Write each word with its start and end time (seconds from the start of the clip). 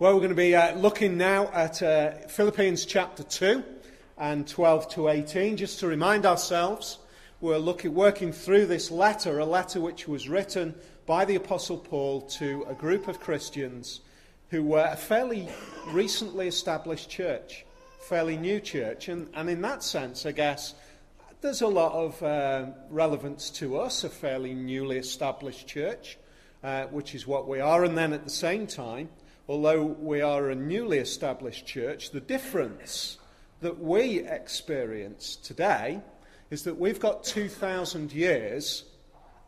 Well, 0.00 0.14
we're 0.14 0.20
going 0.20 0.30
to 0.30 0.34
be 0.34 0.56
uh, 0.56 0.74
looking 0.76 1.18
now 1.18 1.48
at 1.48 1.82
uh, 1.82 2.12
Philippians 2.26 2.86
chapter 2.86 3.22
2 3.22 3.62
and 4.16 4.48
12 4.48 4.88
to 4.92 5.08
18. 5.10 5.58
Just 5.58 5.78
to 5.80 5.86
remind 5.86 6.24
ourselves, 6.24 7.00
we're 7.42 7.58
looking, 7.58 7.92
working 7.92 8.32
through 8.32 8.64
this 8.64 8.90
letter, 8.90 9.38
a 9.38 9.44
letter 9.44 9.78
which 9.78 10.08
was 10.08 10.26
written 10.26 10.74
by 11.04 11.26
the 11.26 11.34
Apostle 11.34 11.76
Paul 11.76 12.22
to 12.38 12.64
a 12.66 12.72
group 12.72 13.08
of 13.08 13.20
Christians 13.20 14.00
who 14.48 14.64
were 14.64 14.88
a 14.90 14.96
fairly 14.96 15.50
recently 15.88 16.48
established 16.48 17.10
church, 17.10 17.66
fairly 17.98 18.38
new 18.38 18.58
church. 18.58 19.08
And, 19.08 19.28
and 19.34 19.50
in 19.50 19.60
that 19.60 19.82
sense, 19.82 20.24
I 20.24 20.32
guess, 20.32 20.72
there's 21.42 21.60
a 21.60 21.68
lot 21.68 21.92
of 21.92 22.22
uh, 22.22 22.70
relevance 22.88 23.50
to 23.50 23.76
us, 23.76 24.02
a 24.02 24.08
fairly 24.08 24.54
newly 24.54 24.96
established 24.96 25.68
church, 25.68 26.16
uh, 26.64 26.84
which 26.84 27.14
is 27.14 27.26
what 27.26 27.46
we 27.46 27.60
are. 27.60 27.84
And 27.84 27.98
then 27.98 28.14
at 28.14 28.24
the 28.24 28.30
same 28.30 28.66
time, 28.66 29.10
although 29.50 29.82
we 29.82 30.20
are 30.20 30.50
a 30.50 30.54
newly 30.54 30.98
established 30.98 31.66
church, 31.66 32.12
the 32.12 32.20
difference 32.20 33.18
that 33.60 33.80
we 33.80 34.20
experience 34.20 35.34
today 35.34 36.00
is 36.50 36.62
that 36.62 36.78
we've 36.78 37.00
got 37.00 37.24
2,000 37.24 38.12
years 38.12 38.84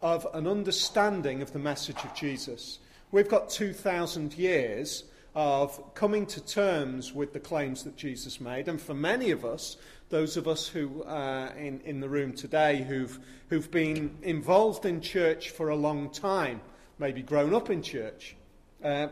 of 0.03 0.27
an 0.35 0.49
understanding 0.49 1.41
of 1.41 1.53
the 1.53 1.59
message 1.61 2.03
of 2.03 2.13
Jesus. 2.17 2.81
We've 3.13 3.29
got 3.29 3.49
2,000 3.49 4.35
years 4.35 5.05
of 5.37 5.95
coming 5.95 6.27
to 6.27 6.45
terms 6.45 7.13
with 7.13 7.33
the 7.33 7.39
claims 7.39 7.85
that 7.85 7.97
Jesus 7.97 8.41
made. 8.41 8.67
And 8.67 8.81
for 8.81 8.95
many 8.95 9.31
of 9.31 9.45
us, 9.45 9.77
those 10.09 10.37
of 10.37 10.49
us 10.49 10.67
who 10.67 11.05
uh, 11.05 11.53
in, 11.57 11.81
in 11.85 12.01
the 12.01 12.09
room 12.09 12.33
today 12.33 12.83
who've, 12.83 13.21
who've 13.51 13.71
been 13.71 14.19
involved 14.23 14.85
in 14.85 15.01
church 15.01 15.51
for 15.51 15.69
a 15.69 15.77
long 15.77 16.11
time, 16.11 16.61
maybe 16.99 17.23
grown 17.23 17.55
up 17.55 17.71
in 17.71 17.83
church, 17.83 18.35
uh, 18.83 19.07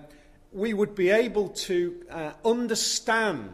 we 0.53 0.75
would 0.75 0.95
be 0.95 1.11
able 1.11 1.49
to 1.49 2.05
uh, 2.11 2.33
understand 2.45 3.51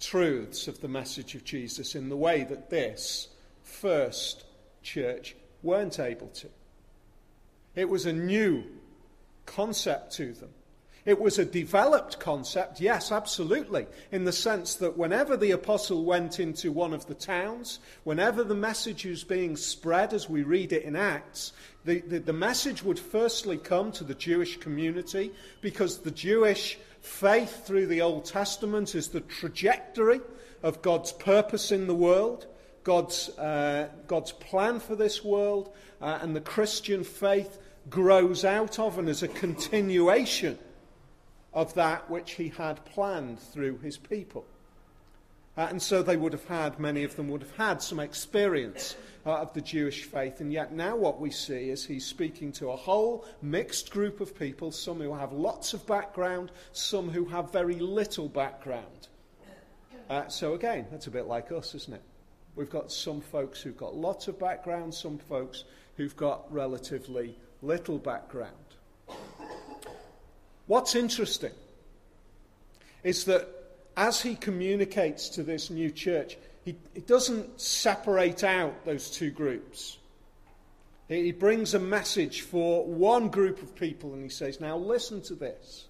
truths 0.00 0.68
of 0.68 0.80
the 0.80 0.88
message 0.88 1.34
of 1.34 1.44
Jesus 1.44 1.94
in 1.94 2.08
the 2.08 2.16
way 2.16 2.44
that 2.44 2.70
this 2.70 3.28
first 3.62 4.44
church 4.82 5.34
weren't 5.62 5.98
able 5.98 6.28
to. 6.28 6.48
It 7.74 7.88
was 7.88 8.06
a 8.06 8.12
new 8.12 8.64
concept 9.46 10.12
to 10.14 10.32
them. 10.34 10.50
It 11.06 11.20
was 11.20 11.38
a 11.38 11.44
developed 11.44 12.18
concept, 12.18 12.80
yes, 12.80 13.12
absolutely, 13.12 13.86
in 14.10 14.24
the 14.24 14.32
sense 14.32 14.76
that 14.76 14.96
whenever 14.96 15.36
the 15.36 15.50
apostle 15.50 16.02
went 16.02 16.40
into 16.40 16.72
one 16.72 16.94
of 16.94 17.06
the 17.06 17.14
towns, 17.14 17.78
whenever 18.04 18.42
the 18.42 18.54
message 18.54 19.04
was 19.04 19.22
being 19.22 19.54
spread, 19.56 20.14
as 20.14 20.30
we 20.30 20.42
read 20.42 20.72
it 20.72 20.82
in 20.82 20.96
Acts, 20.96 21.52
the, 21.84 22.00
the, 22.00 22.20
the 22.20 22.32
message 22.32 22.82
would 22.82 22.98
firstly 22.98 23.58
come 23.58 23.92
to 23.92 24.04
the 24.04 24.14
Jewish 24.14 24.56
community 24.56 25.32
because 25.60 25.98
the 25.98 26.10
Jewish 26.10 26.78
faith 27.02 27.66
through 27.66 27.86
the 27.86 28.00
Old 28.00 28.24
Testament 28.24 28.94
is 28.94 29.08
the 29.08 29.20
trajectory 29.20 30.22
of 30.62 30.80
God's 30.80 31.12
purpose 31.12 31.70
in 31.70 31.86
the 31.86 31.94
world. 31.94 32.46
God's, 32.82 33.28
uh, 33.38 33.88
God's 34.06 34.32
plan 34.32 34.80
for 34.80 34.96
this 34.96 35.22
world 35.22 35.74
uh, 36.00 36.18
and 36.22 36.34
the 36.34 36.40
Christian 36.40 37.04
faith 37.04 37.58
grows 37.90 38.42
out 38.42 38.78
of 38.78 38.98
and 38.98 39.10
is 39.10 39.22
a 39.22 39.28
continuation 39.28 40.58
of 41.54 41.72
that 41.74 42.10
which 42.10 42.32
he 42.32 42.48
had 42.48 42.84
planned 42.84 43.38
through 43.38 43.78
his 43.78 43.96
people. 43.96 44.44
Uh, 45.56 45.68
and 45.70 45.80
so 45.80 46.02
they 46.02 46.16
would 46.16 46.32
have 46.32 46.46
had, 46.48 46.80
many 46.80 47.04
of 47.04 47.14
them 47.14 47.28
would 47.28 47.42
have 47.42 47.56
had 47.56 47.80
some 47.80 48.00
experience 48.00 48.96
uh, 49.24 49.34
of 49.34 49.52
the 49.54 49.60
Jewish 49.60 50.02
faith. 50.02 50.40
And 50.40 50.52
yet 50.52 50.72
now 50.72 50.96
what 50.96 51.20
we 51.20 51.30
see 51.30 51.70
is 51.70 51.86
he's 51.86 52.04
speaking 52.04 52.50
to 52.52 52.70
a 52.70 52.76
whole 52.76 53.24
mixed 53.40 53.92
group 53.92 54.20
of 54.20 54.36
people, 54.36 54.72
some 54.72 55.00
who 55.00 55.14
have 55.14 55.32
lots 55.32 55.72
of 55.72 55.86
background, 55.86 56.50
some 56.72 57.08
who 57.08 57.24
have 57.26 57.52
very 57.52 57.76
little 57.76 58.28
background. 58.28 59.08
Uh, 60.10 60.26
so 60.28 60.54
again, 60.54 60.86
that's 60.90 61.06
a 61.06 61.10
bit 61.10 61.26
like 61.26 61.52
us, 61.52 61.74
isn't 61.74 61.94
it? 61.94 62.02
We've 62.56 62.70
got 62.70 62.90
some 62.90 63.20
folks 63.20 63.60
who've 63.60 63.76
got 63.76 63.94
lots 63.94 64.26
of 64.28 64.38
background, 64.38 64.92
some 64.92 65.18
folks 65.18 65.64
who've 65.96 66.16
got 66.16 66.52
relatively 66.52 67.38
little 67.62 67.98
background. 67.98 68.56
What's 70.66 70.94
interesting 70.94 71.52
is 73.02 73.24
that 73.24 73.48
as 73.96 74.20
he 74.20 74.34
communicates 74.34 75.28
to 75.30 75.42
this 75.42 75.70
new 75.70 75.90
church, 75.90 76.36
he, 76.64 76.76
he 76.94 77.00
doesn't 77.00 77.60
separate 77.60 78.42
out 78.42 78.84
those 78.84 79.10
two 79.10 79.30
groups. 79.30 79.98
He, 81.08 81.24
he 81.24 81.32
brings 81.32 81.74
a 81.74 81.78
message 81.78 82.40
for 82.40 82.84
one 82.84 83.28
group 83.28 83.62
of 83.62 83.74
people 83.74 84.14
and 84.14 84.22
he 84.22 84.30
says, 84.30 84.60
Now 84.60 84.76
listen 84.76 85.20
to 85.22 85.34
this. 85.34 85.86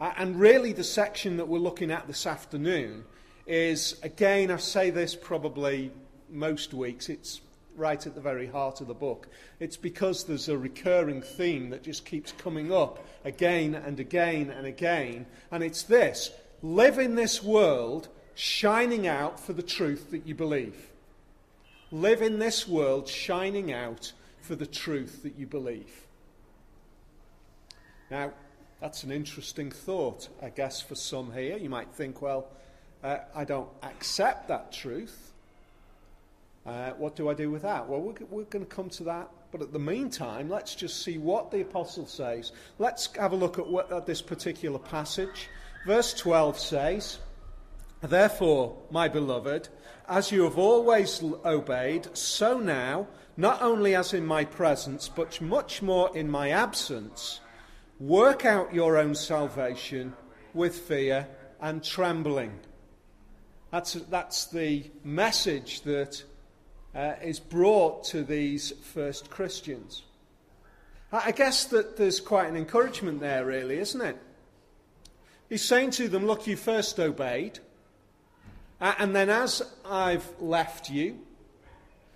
Uh, 0.00 0.12
and 0.16 0.38
really, 0.38 0.72
the 0.72 0.84
section 0.84 1.36
that 1.36 1.48
we're 1.48 1.58
looking 1.58 1.90
at 1.90 2.06
this 2.06 2.26
afternoon 2.26 3.04
is, 3.46 3.98
again, 4.02 4.50
I 4.50 4.56
say 4.56 4.90
this 4.90 5.14
probably 5.14 5.92
most 6.28 6.74
weeks, 6.74 7.08
it's 7.08 7.40
right 7.76 8.06
at 8.06 8.14
the 8.14 8.20
very 8.20 8.46
heart 8.46 8.80
of 8.80 8.86
the 8.86 8.94
book. 8.94 9.28
It's 9.60 9.76
because 9.76 10.24
there's 10.24 10.48
a 10.48 10.58
recurring 10.58 11.22
theme 11.22 11.70
that 11.70 11.82
just 11.82 12.04
keeps 12.04 12.32
coming 12.32 12.72
up 12.72 13.04
again 13.24 13.74
and 13.74 13.98
again 13.98 14.50
and 14.50 14.66
again. 14.66 15.26
And 15.50 15.62
it's 15.62 15.82
this 15.82 16.30
live 16.62 16.98
in 16.98 17.14
this 17.14 17.42
world 17.42 18.08
shining 18.34 19.06
out 19.06 19.38
for 19.38 19.52
the 19.52 19.62
truth 19.62 20.10
that 20.10 20.26
you 20.26 20.34
believe. 20.34 20.90
Live 21.90 22.22
in 22.22 22.38
this 22.38 22.66
world 22.66 23.08
shining 23.08 23.72
out 23.72 24.12
for 24.40 24.54
the 24.54 24.66
truth 24.66 25.22
that 25.22 25.38
you 25.38 25.46
believe. 25.46 26.06
Now, 28.10 28.32
that's 28.80 29.04
an 29.04 29.12
interesting 29.12 29.70
thought, 29.70 30.28
I 30.42 30.48
guess, 30.48 30.80
for 30.80 30.94
some 30.94 31.32
here. 31.32 31.56
You 31.56 31.70
might 31.70 31.92
think, 31.92 32.20
well, 32.20 32.48
uh, 33.04 33.18
I 33.34 33.44
don't 33.44 33.68
accept 33.82 34.48
that 34.48 34.72
truth. 34.72 35.31
Uh, 36.64 36.90
what 36.92 37.16
do 37.16 37.28
I 37.28 37.34
do 37.34 37.50
with 37.50 37.62
that? 37.62 37.88
Well, 37.88 38.00
we're, 38.00 38.14
we're 38.30 38.44
going 38.44 38.64
to 38.64 38.70
come 38.70 38.88
to 38.90 39.04
that. 39.04 39.28
But 39.50 39.62
at 39.62 39.72
the 39.72 39.78
meantime, 39.78 40.48
let's 40.48 40.74
just 40.74 41.02
see 41.02 41.18
what 41.18 41.50
the 41.50 41.60
apostle 41.60 42.06
says. 42.06 42.52
Let's 42.78 43.14
have 43.16 43.32
a 43.32 43.36
look 43.36 43.58
at, 43.58 43.66
what, 43.66 43.92
at 43.92 44.06
this 44.06 44.22
particular 44.22 44.78
passage. 44.78 45.48
Verse 45.86 46.14
12 46.14 46.58
says, 46.58 47.18
Therefore, 48.00 48.76
my 48.90 49.08
beloved, 49.08 49.68
as 50.08 50.32
you 50.32 50.44
have 50.44 50.58
always 50.58 51.22
obeyed, 51.44 52.16
so 52.16 52.58
now, 52.58 53.08
not 53.36 53.60
only 53.60 53.94
as 53.94 54.14
in 54.14 54.24
my 54.24 54.44
presence, 54.44 55.08
but 55.08 55.40
much 55.40 55.82
more 55.82 56.16
in 56.16 56.30
my 56.30 56.50
absence, 56.50 57.40
work 58.00 58.44
out 58.44 58.74
your 58.74 58.96
own 58.96 59.14
salvation 59.14 60.14
with 60.54 60.76
fear 60.76 61.28
and 61.60 61.82
trembling. 61.84 62.58
That's, 63.70 63.94
that's 63.94 64.46
the 64.46 64.90
message 65.04 65.82
that 65.82 66.24
uh, 66.94 67.14
is 67.22 67.40
brought 67.40 68.04
to 68.04 68.22
these 68.22 68.72
first 68.82 69.30
Christians. 69.30 70.02
I 71.12 71.32
guess 71.32 71.64
that 71.66 71.96
there's 71.98 72.20
quite 72.20 72.48
an 72.48 72.56
encouragement 72.56 73.20
there, 73.20 73.44
really, 73.44 73.78
isn't 73.78 74.00
it? 74.00 74.16
He's 75.50 75.62
saying 75.62 75.90
to 75.92 76.08
them, 76.08 76.26
Look, 76.26 76.46
you 76.46 76.56
first 76.56 76.98
obeyed, 76.98 77.58
and 78.80 79.14
then 79.14 79.28
as 79.28 79.62
I've 79.84 80.26
left 80.40 80.88
you, 80.88 81.18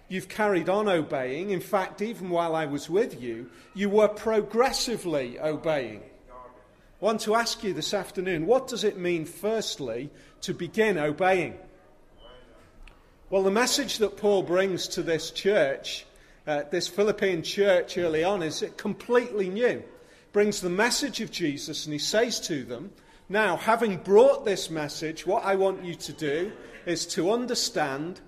you've 0.08 0.28
carried 0.28 0.68
on 0.68 0.88
obeying. 0.88 1.50
In 1.50 1.60
fact, 1.60 2.00
even 2.00 2.30
while 2.30 2.54
I 2.54 2.66
was 2.66 2.88
with 2.88 3.20
you, 3.20 3.50
you 3.74 3.90
were 3.90 4.08
progressively 4.08 5.38
obeying. 5.38 6.02
I 6.30 7.04
want 7.04 7.20
to 7.22 7.34
ask 7.34 7.62
you 7.62 7.74
this 7.74 7.92
afternoon 7.92 8.46
what 8.46 8.68
does 8.68 8.82
it 8.82 8.96
mean, 8.96 9.26
firstly, 9.26 10.10
to 10.40 10.54
begin 10.54 10.96
obeying? 10.96 11.58
Well, 13.28 13.42
the 13.42 13.50
message 13.50 13.98
that 13.98 14.16
Paul 14.16 14.44
brings 14.44 14.86
to 14.86 15.02
this 15.02 15.32
church, 15.32 16.06
uh, 16.46 16.62
this 16.70 16.86
Philippian 16.86 17.42
church 17.42 17.98
early 17.98 18.22
on, 18.22 18.40
is 18.40 18.64
completely 18.76 19.48
new. 19.48 19.82
Brings 20.32 20.60
the 20.60 20.70
message 20.70 21.20
of 21.20 21.32
Jesus, 21.32 21.86
and 21.86 21.92
he 21.92 21.98
says 21.98 22.38
to 22.42 22.62
them, 22.62 22.92
Now, 23.28 23.56
having 23.56 23.96
brought 23.96 24.44
this 24.44 24.70
message, 24.70 25.26
what 25.26 25.44
I 25.44 25.56
want 25.56 25.84
you 25.84 25.96
to 25.96 26.12
do 26.12 26.52
is 26.84 27.04
to 27.06 27.32
understand 27.32 28.20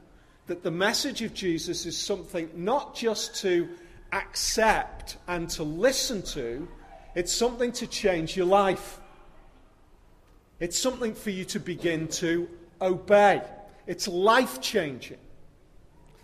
that 0.49 0.65
the 0.65 0.73
message 0.73 1.23
of 1.23 1.33
Jesus 1.33 1.87
is 1.87 1.97
something 1.97 2.51
not 2.57 2.97
just 2.97 3.37
to 3.43 3.69
accept 4.11 5.17
and 5.29 5.49
to 5.51 5.63
listen 5.63 6.23
to, 6.23 6.67
it's 7.15 7.33
something 7.33 7.71
to 7.71 7.87
change 7.87 8.37
your 8.37 8.47
life. 8.47 8.99
It's 10.59 10.77
something 10.77 11.15
for 11.15 11.31
you 11.31 11.45
to 11.45 11.61
begin 11.61 12.09
to 12.09 12.49
obey. 12.83 13.43
It's 13.89 14.07
life 14.07 14.61
changing. 14.61 15.19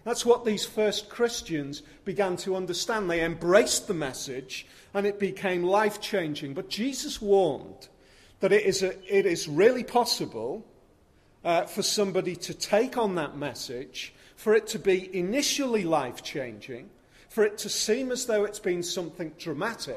That's 0.05 0.27
what 0.27 0.45
these 0.45 0.67
first 0.67 1.09
Christians 1.09 1.83
began 2.05 2.37
to 2.37 2.57
understand. 2.57 3.11
They 3.11 3.25
embraced 3.25 3.89
the 3.89 3.95
message 3.95 4.67
and 4.93 5.07
it 5.07 5.19
became 5.19 5.63
life 5.63 5.99
changing. 5.99 6.53
But 6.53 6.69
Jesus 6.69 7.23
warned 7.23 7.89
that 8.41 8.53
it 8.53 8.67
is, 8.67 8.83
a, 8.83 8.93
it 9.09 9.25
is 9.25 9.49
really 9.49 9.83
possible 9.83 10.67
uh, 11.43 11.65
for 11.65 11.83
somebody 11.83 12.37
to 12.37 12.53
take 12.53 12.99
on 12.99 13.15
that 13.15 13.39
message, 13.39 14.13
for 14.37 14.55
it 14.55 14.67
to 14.69 14.79
be 14.79 15.09
initially 15.17 15.85
life 15.85 16.23
changing, 16.23 16.91
for 17.31 17.45
it 17.45 17.57
to 17.59 17.71
seem 17.71 18.13
as 18.13 18.27
though 18.27 18.45
it's 18.45 18.61
been 18.61 18.83
something 18.83 19.33
dramatic, 19.39 19.97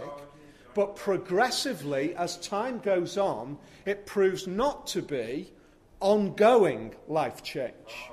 But 0.77 0.95
progressively, 0.95 2.13
as 2.13 2.37
time 2.37 2.77
goes 2.77 3.17
on, 3.17 3.57
it 3.87 4.05
proves 4.05 4.45
not 4.45 4.85
to 4.87 5.01
be 5.01 5.51
ongoing 5.99 6.93
life 7.07 7.43
change. 7.43 8.09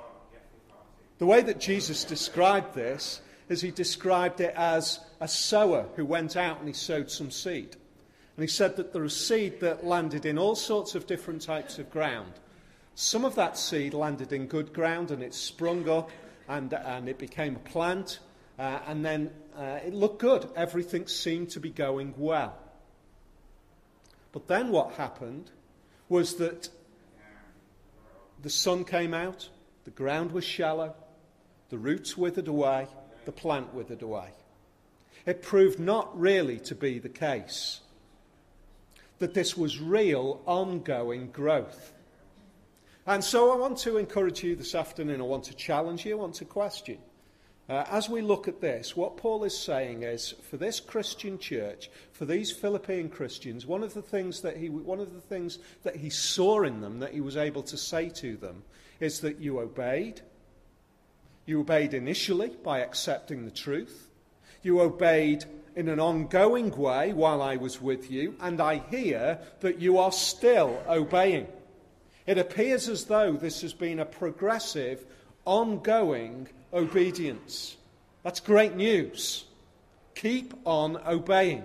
The 1.17 1.25
way 1.25 1.41
that 1.41 1.59
Jesus 1.59 2.03
described 2.03 2.75
this 2.75 3.21
is 3.47 3.61
he 3.61 3.71
described 3.71 4.41
it 4.41 4.53
as 4.55 4.99
a 5.21 5.27
sower 5.27 5.87
who 5.95 6.05
went 6.05 6.35
out 6.35 6.59
and 6.59 6.67
he 6.67 6.73
sowed 6.73 7.09
some 7.09 7.31
seed. 7.31 7.75
And 8.35 8.43
he 8.43 8.47
said 8.47 8.75
that 8.75 8.91
there 8.91 9.03
was 9.03 9.15
seed 9.15 9.61
that 9.61 9.85
landed 9.85 10.25
in 10.25 10.37
all 10.37 10.55
sorts 10.55 10.95
of 10.95 11.07
different 11.07 11.41
types 11.41 11.79
of 11.79 11.89
ground. 11.89 12.33
Some 12.95 13.23
of 13.23 13.35
that 13.35 13.57
seed 13.57 13.93
landed 13.93 14.33
in 14.33 14.47
good 14.47 14.73
ground 14.73 15.11
and 15.11 15.23
it 15.23 15.33
sprung 15.33 15.87
up 15.87 16.09
and, 16.47 16.73
and 16.73 17.07
it 17.07 17.17
became 17.17 17.55
a 17.55 17.59
plant. 17.59 18.19
Uh, 18.57 18.79
and 18.87 19.05
then 19.05 19.31
uh, 19.57 19.79
it 19.85 19.93
looked 19.93 20.19
good. 20.19 20.49
Everything 20.55 21.07
seemed 21.07 21.49
to 21.51 21.59
be 21.59 21.69
going 21.69 22.13
well. 22.17 22.57
But 24.31 24.47
then 24.47 24.69
what 24.69 24.93
happened 24.93 25.51
was 26.09 26.35
that 26.35 26.69
the 28.45 28.51
sun 28.51 28.83
came 28.83 29.15
out, 29.15 29.49
the 29.85 29.89
ground 29.89 30.31
was 30.31 30.43
shallow, 30.43 30.93
the 31.69 31.79
roots 31.79 32.15
withered 32.15 32.47
away, 32.47 32.85
the 33.25 33.31
plant 33.31 33.73
withered 33.73 34.03
away. 34.03 34.29
It 35.25 35.41
proved 35.41 35.79
not 35.79 36.15
really 36.15 36.59
to 36.59 36.75
be 36.75 36.99
the 36.99 37.09
case. 37.09 37.79
That 39.17 39.33
this 39.33 39.57
was 39.57 39.81
real, 39.81 40.43
ongoing 40.45 41.31
growth. 41.31 41.91
And 43.07 43.23
so 43.23 43.51
I 43.51 43.57
want 43.57 43.79
to 43.79 43.97
encourage 43.97 44.43
you 44.43 44.55
this 44.55 44.75
afternoon, 44.75 45.21
I 45.21 45.23
want 45.23 45.45
to 45.45 45.55
challenge 45.55 46.05
you, 46.05 46.11
I 46.11 46.21
want 46.21 46.35
to 46.35 46.45
question. 46.45 46.99
Uh, 47.67 47.83
as 47.89 48.07
we 48.07 48.21
look 48.21 48.47
at 48.47 48.61
this, 48.61 48.95
what 48.95 49.17
Paul 49.17 49.43
is 49.43 49.57
saying 49.57 50.03
is 50.03 50.35
for 50.49 50.57
this 50.57 50.79
Christian 50.79 51.39
church, 51.39 51.89
for 52.11 52.25
these 52.25 52.51
Philippian 52.51 53.09
Christians, 53.09 53.65
one 53.65 53.81
of 53.81 53.95
the 53.95 54.03
things 54.03 54.41
that 54.41 54.57
he, 54.57 54.69
one 54.69 54.99
of 54.99 55.13
the 55.13 55.21
things 55.21 55.57
that 55.81 55.95
he 55.95 56.11
saw 56.11 56.63
in 56.63 56.81
them, 56.81 56.99
that 56.99 57.13
he 57.13 57.21
was 57.21 57.37
able 57.37 57.63
to 57.63 57.77
say 57.77 58.09
to 58.09 58.37
them, 58.37 58.61
is 58.99 59.21
that 59.21 59.39
you 59.39 59.59
obeyed, 59.59 60.21
you 61.47 61.59
obeyed 61.59 61.95
initially 61.95 62.51
by 62.63 62.81
accepting 62.81 63.45
the 63.45 63.51
truth. 63.51 64.09
You 64.61 64.81
obeyed 64.81 65.45
in 65.75 65.89
an 65.89 65.99
ongoing 65.99 66.69
way 66.75 67.13
while 67.13 67.41
I 67.41 67.57
was 67.57 67.81
with 67.81 68.11
you, 68.11 68.35
and 68.41 68.61
I 68.61 68.77
hear 68.91 69.39
that 69.61 69.79
you 69.79 69.97
are 69.97 70.11
still 70.11 70.81
obeying. 70.87 71.47
It 72.27 72.37
appears 72.37 72.89
as 72.89 73.05
though 73.05 73.33
this 73.33 73.61
has 73.61 73.73
been 73.73 73.99
a 73.99 74.05
progressive, 74.05 75.05
ongoing 75.45 76.47
obedience. 76.75 77.77
That's 78.23 78.39
great 78.39 78.75
news. 78.75 79.45
Keep 80.13 80.53
on 80.65 80.97
obeying. 81.07 81.63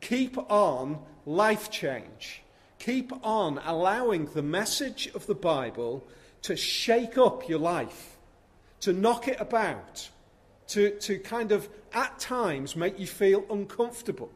Keep 0.00 0.38
on 0.50 0.98
life 1.26 1.70
change. 1.70 2.42
Keep 2.78 3.12
on 3.24 3.60
allowing 3.64 4.26
the 4.26 4.42
message 4.42 5.10
of 5.14 5.26
the 5.26 5.34
Bible 5.34 6.06
to 6.42 6.54
shake 6.54 7.18
up 7.18 7.48
your 7.48 7.58
life 7.58 8.14
to 8.84 8.92
knock 8.92 9.28
it 9.28 9.40
about, 9.40 10.10
to, 10.66 10.90
to 10.98 11.18
kind 11.18 11.52
of 11.52 11.70
at 11.94 12.18
times 12.18 12.76
make 12.76 12.98
you 12.98 13.06
feel 13.06 13.42
uncomfortable, 13.48 14.30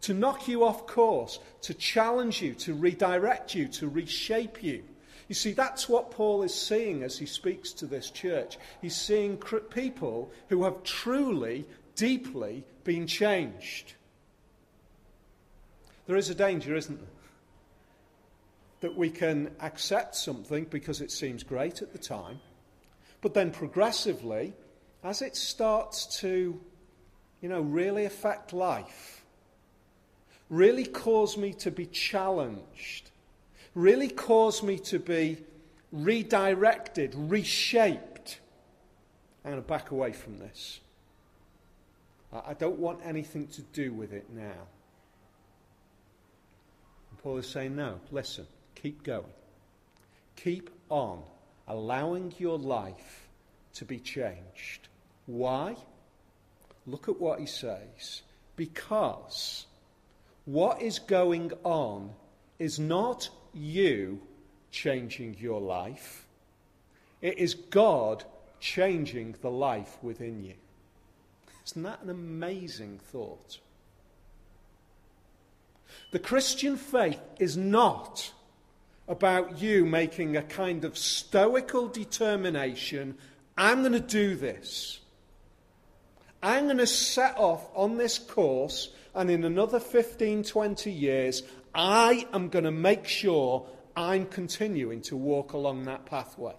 to 0.00 0.14
knock 0.14 0.48
you 0.48 0.64
off 0.64 0.86
course, 0.86 1.38
to 1.60 1.74
challenge 1.74 2.40
you, 2.40 2.54
to 2.54 2.72
redirect 2.72 3.54
you, 3.54 3.68
to 3.68 3.86
reshape 3.86 4.62
you. 4.62 4.82
You 5.28 5.34
see, 5.34 5.52
that's 5.52 5.88
what 5.88 6.10
Paul 6.10 6.42
is 6.42 6.54
seeing 6.54 7.02
as 7.02 7.18
he 7.18 7.26
speaks 7.26 7.72
to 7.74 7.86
this 7.86 8.10
church. 8.10 8.58
He's 8.80 8.96
seeing 8.96 9.36
people 9.36 10.32
who 10.48 10.64
have 10.64 10.82
truly, 10.82 11.66
deeply 11.94 12.64
been 12.84 13.06
changed. 13.06 13.92
There 16.06 16.16
is 16.16 16.30
a 16.30 16.34
danger, 16.34 16.74
isn't 16.74 16.98
there? 16.98 17.08
That 18.80 18.96
we 18.96 19.10
can 19.10 19.50
accept 19.60 20.16
something 20.16 20.64
because 20.64 21.02
it 21.02 21.10
seems 21.10 21.42
great 21.42 21.82
at 21.82 21.92
the 21.92 21.98
time, 21.98 22.40
but 23.20 23.34
then 23.34 23.50
progressively, 23.50 24.54
as 25.04 25.20
it 25.20 25.36
starts 25.36 26.18
to, 26.20 26.58
you 27.42 27.48
know, 27.48 27.60
really 27.60 28.06
affect 28.06 28.54
life, 28.54 29.24
really 30.48 30.86
cause 30.86 31.36
me 31.36 31.52
to 31.54 31.70
be 31.70 31.84
challenged, 31.84 33.07
really 33.78 34.08
caused 34.08 34.64
me 34.64 34.76
to 34.76 34.98
be 34.98 35.38
redirected, 35.92 37.14
reshaped, 37.14 38.40
I'm 39.44 39.52
going 39.52 39.62
to 39.62 39.68
back 39.68 39.92
away 39.92 40.12
from 40.12 40.38
this. 40.38 40.80
I 42.32 42.54
don't 42.54 42.78
want 42.78 42.98
anything 43.04 43.46
to 43.48 43.62
do 43.62 43.92
with 43.92 44.12
it 44.12 44.26
now. 44.34 44.66
And 47.10 47.18
Paul 47.22 47.38
is 47.38 47.48
saying, 47.48 47.76
no, 47.76 48.00
listen, 48.10 48.46
keep 48.74 49.02
going. 49.02 49.24
Keep 50.36 50.70
on 50.90 51.22
allowing 51.68 52.34
your 52.38 52.58
life 52.58 53.28
to 53.74 53.84
be 53.84 53.98
changed. 53.98 54.88
Why? 55.26 55.76
Look 56.86 57.08
at 57.08 57.18
what 57.18 57.38
he 57.38 57.46
says. 57.46 58.22
Because 58.56 59.66
what 60.44 60.82
is 60.82 60.98
going 60.98 61.52
on 61.62 62.10
is 62.58 62.78
not 62.78 63.30
you 63.54 64.20
changing 64.70 65.36
your 65.38 65.60
life, 65.60 66.26
it 67.20 67.38
is 67.38 67.54
God 67.54 68.24
changing 68.60 69.36
the 69.40 69.50
life 69.50 69.98
within 70.02 70.42
you. 70.44 70.54
Isn't 71.66 71.82
that 71.82 72.02
an 72.02 72.10
amazing 72.10 72.98
thought? 72.98 73.58
The 76.10 76.18
Christian 76.18 76.76
faith 76.76 77.20
is 77.38 77.56
not 77.56 78.32
about 79.06 79.60
you 79.60 79.84
making 79.84 80.36
a 80.36 80.42
kind 80.42 80.84
of 80.84 80.96
stoical 80.96 81.88
determination 81.88 83.16
I'm 83.58 83.80
going 83.80 83.92
to 83.92 84.00
do 84.00 84.36
this. 84.36 85.00
I'm 86.40 86.66
going 86.66 86.78
to 86.78 86.86
set 86.86 87.36
off 87.36 87.68
on 87.74 87.96
this 87.96 88.16
course, 88.16 88.90
and 89.16 89.28
in 89.28 89.42
another 89.42 89.80
15, 89.80 90.44
20 90.44 90.92
years, 90.92 91.42
I 91.74 92.26
am 92.32 92.48
going 92.48 92.64
to 92.64 92.70
make 92.70 93.06
sure 93.06 93.66
I'm 93.96 94.26
continuing 94.26 95.02
to 95.02 95.16
walk 95.16 95.52
along 95.52 95.84
that 95.84 96.06
pathway. 96.06 96.54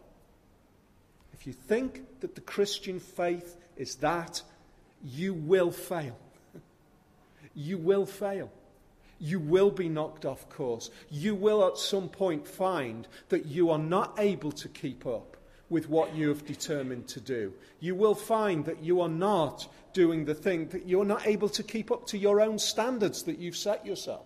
If 1.33 1.47
you 1.47 1.53
think 1.53 2.01
that 2.19 2.35
the 2.35 2.41
Christian 2.41 2.99
faith 2.99 3.55
is 3.77 3.95
that, 3.95 4.41
you 5.03 5.33
will 5.33 5.71
fail. 5.71 6.17
you 7.53 7.77
will 7.77 8.05
fail 8.05 8.51
you 9.19 9.39
will 9.39 9.69
be 9.69 9.89
knocked 9.89 10.25
off 10.25 10.49
course. 10.49 10.89
You 11.09 11.35
will 11.35 11.67
at 11.67 11.77
some 11.77 12.09
point 12.09 12.47
find 12.47 13.07
that 13.27 13.45
you 13.45 13.69
are 13.69 13.79
not 13.79 14.15
able 14.17 14.51
to 14.53 14.69
keep 14.69 15.05
up 15.05 15.35
with 15.69 15.89
what 15.89 16.15
you 16.15 16.29
have 16.29 16.45
determined 16.45 17.07
to 17.09 17.19
do. 17.19 17.53
You 17.79 17.93
will 17.95 18.15
find 18.15 18.65
that 18.65 18.81
you 18.81 19.01
are 19.01 19.09
not 19.09 19.67
doing 19.93 20.25
the 20.25 20.33
thing, 20.33 20.69
that 20.69 20.87
you're 20.87 21.05
not 21.05 21.27
able 21.27 21.49
to 21.49 21.63
keep 21.63 21.91
up 21.91 22.07
to 22.07 22.17
your 22.17 22.41
own 22.41 22.57
standards 22.57 23.23
that 23.23 23.37
you've 23.37 23.57
set 23.57 23.85
yourself. 23.85 24.25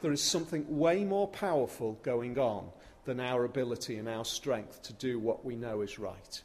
There 0.00 0.12
is 0.12 0.22
something 0.22 0.78
way 0.78 1.04
more 1.04 1.28
powerful 1.28 1.98
going 2.02 2.38
on 2.38 2.68
than 3.04 3.20
our 3.20 3.44
ability 3.44 3.96
and 3.96 4.08
our 4.08 4.24
strength 4.24 4.82
to 4.82 4.92
do 4.92 5.18
what 5.18 5.44
we 5.44 5.56
know 5.56 5.80
is 5.80 5.98
right. 5.98 6.42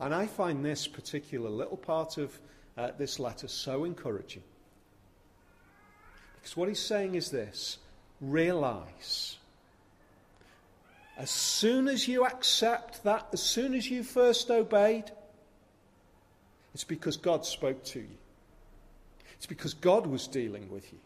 And 0.00 0.14
I 0.14 0.26
find 0.26 0.64
this 0.64 0.86
particular 0.86 1.50
little 1.50 1.76
part 1.76 2.18
of 2.18 2.38
uh, 2.76 2.92
this 2.96 3.18
letter 3.18 3.48
so 3.48 3.84
encouraging. 3.84 4.42
Because 6.36 6.56
what 6.56 6.68
he's 6.68 6.80
saying 6.80 7.14
is 7.14 7.30
this 7.30 7.78
realize. 8.20 9.36
As 11.16 11.30
soon 11.30 11.88
as 11.88 12.06
you 12.06 12.24
accept 12.24 13.02
that, 13.04 13.26
as 13.32 13.42
soon 13.42 13.74
as 13.74 13.90
you 13.90 14.04
first 14.04 14.50
obeyed, 14.50 15.10
it's 16.74 16.84
because 16.84 17.16
God 17.16 17.44
spoke 17.44 17.82
to 17.86 18.00
you. 18.00 18.18
It's 19.34 19.46
because 19.46 19.74
God 19.74 20.06
was 20.06 20.26
dealing 20.28 20.70
with 20.70 20.92
you. 20.92 20.98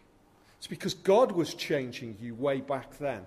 It's 0.63 0.69
because 0.69 0.95
God 0.95 1.33
was 1.33 1.55
changing 1.55 2.19
you 2.21 2.37
way 2.37 2.61
back 2.61 2.97
then. 2.99 3.23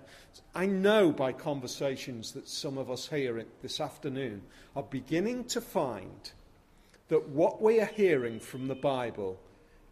I 0.54 0.64
know 0.64 1.12
by 1.12 1.32
conversations 1.32 2.32
that 2.32 2.48
some 2.48 2.78
of 2.78 2.90
us 2.90 3.06
here 3.06 3.44
this 3.60 3.78
afternoon 3.78 4.40
are 4.74 4.82
beginning 4.82 5.44
to 5.48 5.60
find 5.60 6.30
that 7.08 7.28
what 7.28 7.60
we 7.60 7.78
are 7.78 7.92
hearing 7.94 8.40
from 8.40 8.68
the 8.68 8.74
Bible 8.74 9.38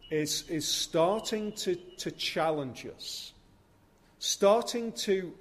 is, 0.09 0.49
is 0.49 0.67
starting 0.67 1.51
to, 1.51 1.75
to 1.75 2.09
challenge 2.09 2.87
us, 2.87 3.33
starting 4.17 4.91
to, 4.93 5.31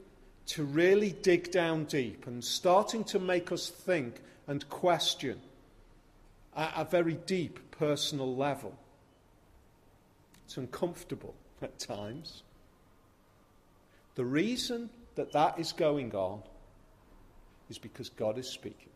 to 0.48 0.62
really 0.62 1.12
dig 1.22 1.50
down 1.52 1.84
deep, 1.84 2.26
and 2.26 2.44
starting 2.44 3.02
to 3.04 3.18
make 3.18 3.50
us 3.50 3.70
think 3.70 4.20
and 4.46 4.68
question 4.68 5.40
at 6.54 6.70
a 6.76 6.84
very 6.84 7.14
deep 7.14 7.60
personal 7.70 8.36
level. 8.36 8.76
It's 10.44 10.58
uncomfortable 10.58 11.34
at 11.64 11.78
times. 11.78 12.42
The 14.14 14.24
reason 14.24 14.90
that 15.16 15.32
that 15.32 15.58
is 15.58 15.72
going 15.72 16.14
on 16.14 16.42
is 17.68 17.78
because 17.78 18.08
God 18.10 18.38
is 18.38 18.48
speaking. 18.48 18.90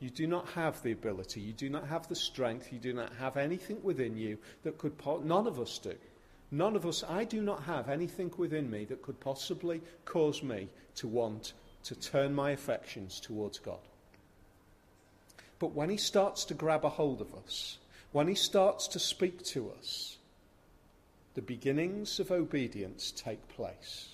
You 0.00 0.10
do 0.10 0.26
not 0.26 0.48
have 0.50 0.82
the 0.82 0.92
ability, 0.92 1.40
you 1.40 1.52
do 1.52 1.70
not 1.70 1.86
have 1.86 2.08
the 2.08 2.16
strength, 2.16 2.72
you 2.72 2.78
do 2.78 2.92
not 2.92 3.12
have 3.18 3.36
anything 3.36 3.78
within 3.82 4.16
you 4.16 4.38
that 4.64 4.76
could, 4.76 4.98
po- 4.98 5.22
none 5.24 5.46
of 5.46 5.60
us 5.60 5.78
do. 5.78 5.94
None 6.50 6.76
of 6.76 6.86
us, 6.86 7.02
I 7.08 7.24
do 7.24 7.40
not 7.40 7.62
have 7.64 7.88
anything 7.88 8.32
within 8.36 8.70
me 8.70 8.84
that 8.86 9.02
could 9.02 9.18
possibly 9.20 9.80
cause 10.04 10.42
me 10.42 10.68
to 10.96 11.08
want 11.08 11.52
to 11.84 11.94
turn 11.94 12.34
my 12.34 12.50
affections 12.50 13.20
towards 13.20 13.58
God. 13.58 13.78
But 15.58 15.74
when 15.74 15.90
He 15.90 15.96
starts 15.96 16.44
to 16.46 16.54
grab 16.54 16.84
a 16.84 16.90
hold 16.90 17.20
of 17.20 17.34
us, 17.34 17.78
when 18.12 18.28
He 18.28 18.34
starts 18.34 18.88
to 18.88 18.98
speak 18.98 19.42
to 19.46 19.72
us, 19.78 20.18
the 21.34 21.42
beginnings 21.42 22.20
of 22.20 22.30
obedience 22.30 23.12
take 23.12 23.46
place. 23.48 24.10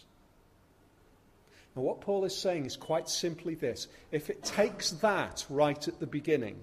And 1.74 1.84
what 1.84 2.00
Paul 2.00 2.24
is 2.24 2.36
saying 2.36 2.66
is 2.66 2.76
quite 2.76 3.08
simply 3.08 3.54
this 3.54 3.88
if 4.10 4.30
it 4.30 4.42
takes 4.42 4.90
that 4.90 5.46
right 5.48 5.86
at 5.86 6.00
the 6.00 6.06
beginning 6.06 6.58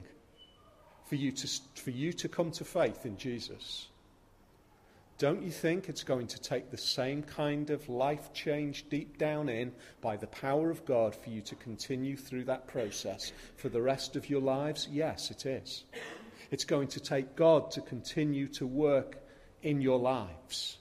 for 1.05 1.15
you 1.15 1.31
to, 1.31 1.47
for 1.75 1.91
you 1.91 2.11
to 2.13 2.27
come 2.27 2.51
to 2.51 2.65
faith 2.65 3.05
in 3.05 3.17
Jesus, 3.17 3.87
don't 5.17 5.41
you 5.41 5.49
think 5.49 5.89
it's 5.89 6.03
going 6.03 6.27
to 6.27 6.39
take 6.39 6.69
the 6.69 6.77
same 6.77 7.23
kind 7.23 7.69
of 7.71 7.89
life 7.89 8.33
change 8.33 8.87
deep 8.89 9.17
down 9.17 9.49
in 9.49 9.71
by 10.01 10.17
the 10.17 10.27
power 10.27 10.69
of 10.69 10.85
God 10.85 11.15
for 11.15 11.29
you 11.31 11.41
to 11.41 11.55
continue 11.55 12.15
through 12.15 12.43
that 12.45 12.67
process 12.67 13.31
for 13.55 13.69
the 13.69 13.81
rest 13.81 14.15
of 14.15 14.29
your 14.29 14.41
lives? 14.41 14.87
Yes, 14.91 15.31
it 15.31 15.45
is. 15.45 15.85
It's 16.51 16.65
going 16.65 16.89
to 16.89 16.99
take 16.99 17.35
God 17.35 17.71
to 17.71 17.81
continue 17.81 18.47
to 18.49 18.67
work 18.67 19.17
in 19.61 19.81
your 19.81 19.99
lives. 19.99 20.77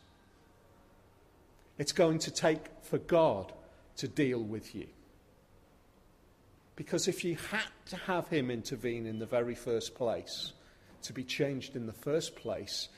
It's 1.78 1.92
going 1.92 2.20
to 2.20 2.30
take 2.30 2.60
for 2.82 2.98
God 2.98 3.52
to 3.98 4.08
deal 4.08 4.40
with 4.40 4.74
you. 4.74 4.86
Because 6.74 7.08
if 7.08 7.24
you 7.24 7.36
had 7.50 7.66
to 7.86 7.96
have 7.96 8.28
him 8.28 8.50
intervene 8.50 9.06
in 9.06 9.18
the 9.18 9.26
very 9.26 9.54
first 9.54 9.94
place, 9.94 10.52
to 11.02 11.12
be 11.12 11.24
changed 11.24 11.76
in 11.76 11.86
the 11.86 11.92
first 11.92 12.36
place, 12.36 12.88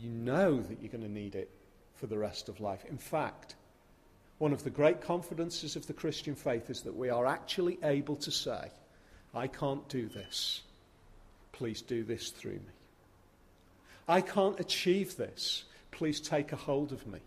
you 0.00 0.10
know 0.10 0.60
that 0.60 0.80
you're 0.80 0.90
going 0.90 1.04
to 1.04 1.10
need 1.10 1.34
it 1.34 1.50
for 1.96 2.06
the 2.06 2.18
rest 2.18 2.48
of 2.48 2.60
life. 2.60 2.84
In 2.86 2.98
fact, 2.98 3.54
one 4.38 4.52
of 4.52 4.64
the 4.64 4.70
great 4.70 5.00
confidences 5.00 5.76
of 5.76 5.86
the 5.86 5.92
Christian 5.92 6.34
faith 6.34 6.70
is 6.70 6.82
that 6.82 6.96
we 6.96 7.10
are 7.10 7.26
actually 7.26 7.78
able 7.84 8.16
to 8.16 8.30
say, 8.30 8.70
I 9.34 9.46
can't 9.46 9.88
do 9.88 10.08
this. 10.08 10.62
Please 11.52 11.82
do 11.82 12.02
this 12.02 12.30
through 12.30 12.52
me. 12.52 12.72
I 14.08 14.20
can't 14.20 14.58
achieve 14.60 15.16
this. 15.16 15.64
Please 15.90 16.20
take 16.20 16.52
a 16.52 16.56
hold 16.56 16.92
of 16.92 17.06
me. 17.06 17.20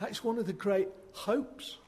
That's 0.00 0.22
one 0.22 0.38
of 0.38 0.46
the 0.46 0.52
great 0.52 0.88
hopes. 1.12 1.78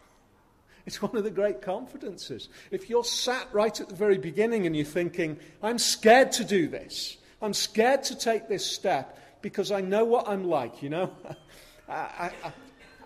It's 0.87 1.00
one 1.00 1.16
of 1.16 1.25
the 1.25 1.30
great 1.30 1.62
confidences. 1.62 2.49
If 2.70 2.90
you're 2.90 3.04
sat 3.04 3.49
right 3.52 3.78
at 3.80 3.88
the 3.88 3.94
very 3.94 4.18
beginning 4.18 4.66
and 4.66 4.76
you're 4.76 4.84
thinking, 4.84 5.38
I'm 5.62 5.78
scared 5.78 6.32
to 6.32 6.44
do 6.44 6.68
this, 6.68 7.16
I'm 7.40 7.54
scared 7.54 8.04
to 8.04 8.16
take 8.16 8.49
this 8.49 8.64
step 8.64 9.18
because 9.40 9.70
I 9.70 9.80
know 9.80 10.04
what 10.04 10.28
I'm 10.28 10.44
like, 10.44 10.82
you 10.82 10.90
know. 10.90 11.11
I, 11.88 11.92
I, 11.92 12.52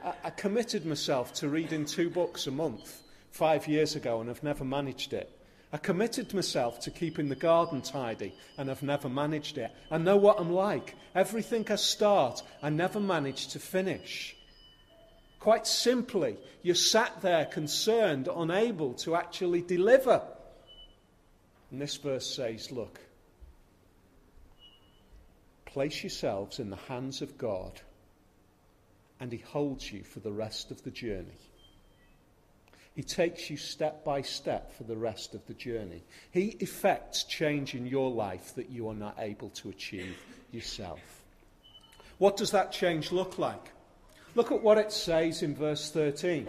I, 0.04 0.12
I 0.24 0.30
committed 0.30 0.86
myself 0.86 1.32
to 1.34 1.48
reading 1.48 1.84
two 1.84 2.10
books 2.10 2.46
a 2.46 2.50
month 2.50 3.02
five 3.30 3.66
years 3.68 3.96
ago 3.96 4.20
and 4.20 4.28
I've 4.28 4.42
never 4.42 4.64
managed 4.64 5.12
it. 5.12 5.37
I 5.72 5.76
committed 5.76 6.32
myself 6.32 6.80
to 6.80 6.90
keeping 6.90 7.28
the 7.28 7.34
garden 7.34 7.82
tidy 7.82 8.34
and 8.56 8.70
I've 8.70 8.82
never 8.82 9.08
managed 9.08 9.58
it. 9.58 9.70
I 9.90 9.98
know 9.98 10.16
what 10.16 10.40
I'm 10.40 10.52
like. 10.52 10.94
Everything 11.14 11.66
I 11.70 11.76
start, 11.76 12.42
I 12.62 12.70
never 12.70 13.00
manage 13.00 13.48
to 13.48 13.58
finish. 13.58 14.34
Quite 15.40 15.66
simply, 15.66 16.36
you 16.62 16.74
sat 16.74 17.20
there 17.20 17.44
concerned, 17.44 18.28
unable 18.34 18.94
to 18.94 19.14
actually 19.14 19.62
deliver. 19.62 20.22
And 21.70 21.80
this 21.80 21.96
verse 21.96 22.26
says, 22.26 22.72
Look, 22.72 22.98
place 25.66 26.02
yourselves 26.02 26.58
in 26.58 26.70
the 26.70 26.76
hands 26.76 27.22
of 27.22 27.38
God, 27.38 27.80
and 29.20 29.30
He 29.30 29.38
holds 29.38 29.92
you 29.92 30.02
for 30.02 30.20
the 30.20 30.32
rest 30.32 30.70
of 30.70 30.82
the 30.82 30.90
journey. 30.90 31.38
He 32.98 33.04
takes 33.04 33.48
you 33.48 33.56
step 33.56 34.04
by 34.04 34.22
step 34.22 34.76
for 34.76 34.82
the 34.82 34.96
rest 34.96 35.32
of 35.36 35.46
the 35.46 35.54
journey. 35.54 36.02
He 36.32 36.56
effects 36.58 37.22
change 37.22 37.76
in 37.76 37.86
your 37.86 38.10
life 38.10 38.56
that 38.56 38.70
you 38.70 38.88
are 38.88 38.94
not 38.94 39.14
able 39.20 39.50
to 39.50 39.68
achieve 39.68 40.16
yourself. 40.50 40.98
What 42.18 42.36
does 42.36 42.50
that 42.50 42.72
change 42.72 43.12
look 43.12 43.38
like? 43.38 43.70
Look 44.34 44.50
at 44.50 44.64
what 44.64 44.78
it 44.78 44.90
says 44.90 45.44
in 45.44 45.54
verse 45.54 45.92
13. 45.92 46.48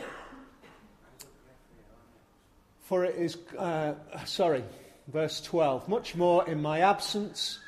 For 2.82 3.06
it 3.06 3.16
is, 3.16 3.38
uh, 3.56 3.94
sorry, 4.26 4.64
verse 5.08 5.42
12. 5.42 5.88
Much 5.88 6.16
more 6.16 6.50
in 6.50 6.64
my 6.64 6.80
absence, 6.80 7.60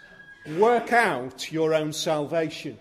work 0.57 0.91
out 0.91 1.51
your 1.51 1.75
own 1.75 1.93
salvation 1.93 2.79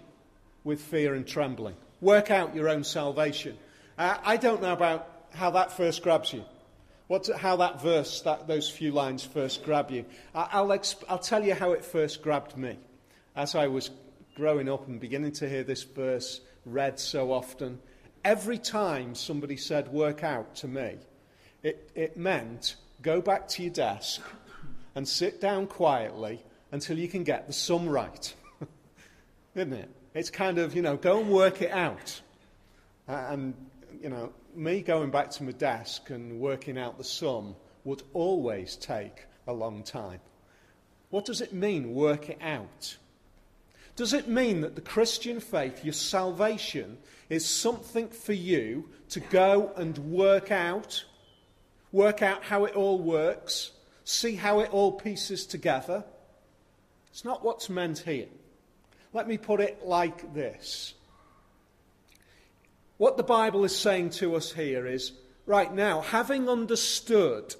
with 0.64 0.80
fear 0.80 1.12
and 1.12 1.26
trembling. 1.26 1.76
Work 2.00 2.30
out 2.30 2.54
your 2.54 2.70
own 2.70 2.84
salvation. 2.84 3.58
Uh, 3.98 4.16
I 4.24 4.38
don't 4.38 4.62
know 4.62 4.72
about 4.72 5.19
how 5.32 5.50
that 5.50 5.72
first 5.72 6.02
grabs 6.02 6.32
you. 6.32 6.44
What, 7.08 7.28
how 7.36 7.56
that 7.56 7.82
verse, 7.82 8.20
that, 8.22 8.46
those 8.46 8.70
few 8.70 8.92
lines 8.92 9.24
first 9.24 9.64
grab 9.64 9.90
you. 9.90 10.04
I'll, 10.34 10.68
exp- 10.68 11.02
I'll 11.08 11.18
tell 11.18 11.44
you 11.44 11.54
how 11.54 11.72
it 11.72 11.84
first 11.84 12.22
grabbed 12.22 12.56
me. 12.56 12.78
As 13.34 13.54
I 13.56 13.66
was 13.66 13.90
growing 14.36 14.68
up 14.68 14.86
and 14.86 15.00
beginning 15.00 15.32
to 15.32 15.48
hear 15.48 15.64
this 15.64 15.82
verse 15.82 16.40
read 16.64 16.98
so 16.98 17.32
often. 17.32 17.80
Every 18.24 18.58
time 18.58 19.14
somebody 19.14 19.56
said 19.56 19.88
work 19.88 20.22
out 20.22 20.54
to 20.56 20.68
me, 20.68 20.96
it, 21.62 21.90
it 21.94 22.16
meant 22.16 22.76
go 23.02 23.20
back 23.20 23.48
to 23.48 23.62
your 23.62 23.72
desk 23.72 24.20
and 24.94 25.06
sit 25.06 25.40
down 25.40 25.66
quietly 25.66 26.42
until 26.72 26.98
you 26.98 27.08
can 27.08 27.24
get 27.24 27.46
the 27.46 27.52
sum 27.52 27.88
right. 27.88 28.34
Isn't 29.54 29.72
it? 29.72 29.90
It's 30.14 30.30
kind 30.30 30.58
of, 30.58 30.74
you 30.74 30.82
know, 30.82 30.96
go 30.96 31.20
and 31.20 31.30
work 31.30 31.62
it 31.62 31.70
out. 31.70 32.20
And, 33.06 33.54
you 34.00 34.08
know, 34.08 34.32
me 34.56 34.82
going 34.82 35.10
back 35.10 35.30
to 35.30 35.44
my 35.44 35.52
desk 35.52 36.10
and 36.10 36.40
working 36.40 36.78
out 36.78 36.98
the 36.98 37.04
sum 37.04 37.56
would 37.84 38.02
always 38.12 38.76
take 38.76 39.26
a 39.46 39.52
long 39.52 39.82
time. 39.82 40.20
What 41.10 41.24
does 41.24 41.40
it 41.40 41.52
mean, 41.52 41.94
work 41.94 42.28
it 42.28 42.38
out? 42.40 42.96
Does 43.96 44.12
it 44.12 44.28
mean 44.28 44.60
that 44.62 44.76
the 44.76 44.80
Christian 44.80 45.40
faith, 45.40 45.84
your 45.84 45.92
salvation, 45.92 46.98
is 47.28 47.44
something 47.44 48.08
for 48.08 48.32
you 48.32 48.88
to 49.10 49.20
go 49.20 49.72
and 49.76 49.98
work 49.98 50.50
out? 50.50 51.04
Work 51.92 52.22
out 52.22 52.44
how 52.44 52.64
it 52.64 52.74
all 52.74 52.98
works? 52.98 53.72
See 54.04 54.36
how 54.36 54.60
it 54.60 54.70
all 54.72 54.92
pieces 54.92 55.46
together? 55.46 56.04
It's 57.10 57.24
not 57.24 57.44
what's 57.44 57.68
meant 57.68 57.98
here. 57.98 58.28
Let 59.12 59.26
me 59.26 59.36
put 59.36 59.60
it 59.60 59.84
like 59.84 60.32
this. 60.32 60.94
What 63.00 63.16
the 63.16 63.22
Bible 63.22 63.64
is 63.64 63.74
saying 63.74 64.10
to 64.20 64.34
us 64.36 64.52
here 64.52 64.86
is 64.86 65.12
right 65.46 65.72
now, 65.72 66.02
having 66.02 66.50
understood 66.50 67.54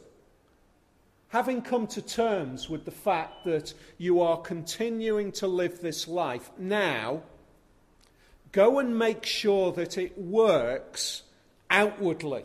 having 1.29 1.63
come 1.63 1.87
to 1.87 2.03
terms 2.03 2.69
with 2.69 2.85
the 2.85 2.91
fact 2.91 3.47
that 3.47 3.73
you 3.97 4.21
are 4.21 4.37
continuing 4.37 5.33
to 5.33 5.47
live 5.47 5.81
this 5.81 6.07
life 6.07 6.51
now, 6.59 7.23
go 8.53 8.81
and 8.81 8.99
make 8.99 9.25
sure 9.25 9.73
that 9.73 9.97
it 9.97 10.19
works 10.19 11.23
outwardly. 11.71 12.45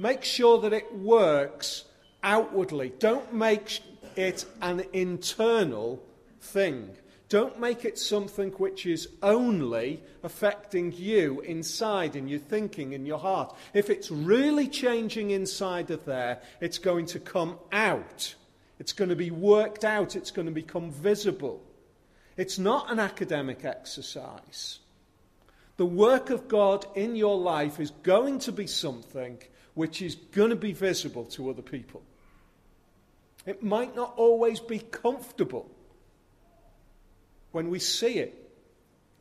Make 0.00 0.24
sure 0.24 0.60
that 0.62 0.72
it 0.72 0.92
works 0.92 1.84
outwardly. 2.24 2.94
Don't 2.98 3.32
make 3.32 3.78
it 4.16 4.44
an 4.60 4.86
internal 4.92 6.02
thing. 6.40 6.96
Don't 7.32 7.58
make 7.58 7.86
it 7.86 7.98
something 7.98 8.50
which 8.58 8.84
is 8.84 9.08
only 9.22 10.02
affecting 10.22 10.92
you 10.92 11.40
inside 11.40 12.14
in 12.14 12.28
your 12.28 12.38
thinking, 12.38 12.92
in 12.92 13.06
your 13.06 13.16
heart. 13.16 13.56
If 13.72 13.88
it's 13.88 14.10
really 14.10 14.68
changing 14.68 15.30
inside 15.30 15.90
of 15.90 16.04
there, 16.04 16.42
it's 16.60 16.76
going 16.76 17.06
to 17.06 17.18
come 17.18 17.56
out. 17.72 18.34
It's 18.78 18.92
going 18.92 19.08
to 19.08 19.16
be 19.16 19.30
worked 19.30 19.82
out. 19.82 20.14
It's 20.14 20.30
going 20.30 20.44
to 20.44 20.52
become 20.52 20.90
visible. 20.90 21.62
It's 22.36 22.58
not 22.58 22.92
an 22.92 23.00
academic 23.00 23.64
exercise. 23.64 24.80
The 25.78 25.86
work 25.86 26.28
of 26.28 26.48
God 26.48 26.84
in 26.94 27.16
your 27.16 27.38
life 27.38 27.80
is 27.80 27.92
going 28.02 28.40
to 28.40 28.52
be 28.52 28.66
something 28.66 29.38
which 29.72 30.02
is 30.02 30.16
going 30.16 30.50
to 30.50 30.56
be 30.56 30.74
visible 30.74 31.24
to 31.24 31.48
other 31.48 31.62
people. 31.62 32.02
It 33.46 33.62
might 33.62 33.96
not 33.96 34.12
always 34.18 34.60
be 34.60 34.80
comfortable 34.80 35.70
when 37.52 37.70
we 37.70 37.78
see 37.78 38.18
it. 38.18 38.38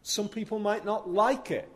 Some 0.03 0.29
people 0.29 0.59
might 0.59 0.83
not 0.83 1.09
like 1.09 1.51
it. 1.51 1.69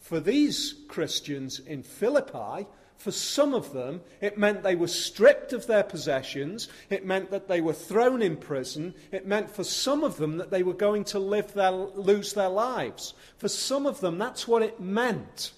For 0.00 0.20
these 0.20 0.74
Christians 0.88 1.60
in 1.60 1.82
Philippi, 1.82 2.66
for 2.96 3.12
some 3.12 3.54
of 3.54 3.72
them, 3.72 4.00
it 4.20 4.36
meant 4.36 4.62
they 4.62 4.74
were 4.74 4.88
stripped 4.88 5.52
of 5.52 5.66
their 5.66 5.84
possessions. 5.84 6.68
It 6.90 7.06
meant 7.06 7.30
that 7.30 7.46
they 7.46 7.60
were 7.60 7.72
thrown 7.72 8.22
in 8.22 8.36
prison. 8.36 8.94
It 9.12 9.26
meant 9.26 9.50
for 9.50 9.62
some 9.62 10.02
of 10.02 10.16
them 10.16 10.38
that 10.38 10.50
they 10.50 10.64
were 10.64 10.74
going 10.74 11.04
to 11.04 11.20
live 11.20 11.54
their, 11.54 11.70
lose 11.70 12.32
their 12.32 12.48
lives. 12.48 13.14
For 13.36 13.48
some 13.48 13.86
of 13.86 14.00
them, 14.00 14.18
that's 14.18 14.48
what 14.48 14.62
it 14.62 14.80
meant. 14.80 15.52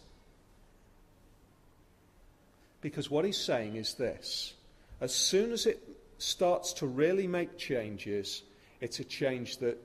Because 2.82 3.10
what 3.10 3.24
he's 3.24 3.38
saying 3.38 3.76
is 3.76 3.94
this 3.94 4.54
as 5.00 5.14
soon 5.14 5.52
as 5.52 5.64
it 5.64 5.82
starts 6.18 6.74
to 6.74 6.86
really 6.86 7.26
make 7.26 7.56
changes, 7.56 8.42
it's 8.80 9.00
a 9.00 9.04
change 9.04 9.58
that 9.58 9.78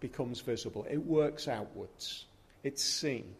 becomes 0.00 0.40
visible. 0.40 0.86
It 0.90 1.04
works 1.04 1.48
outwards, 1.48 2.26
it's 2.62 2.82
seen. 2.82 3.34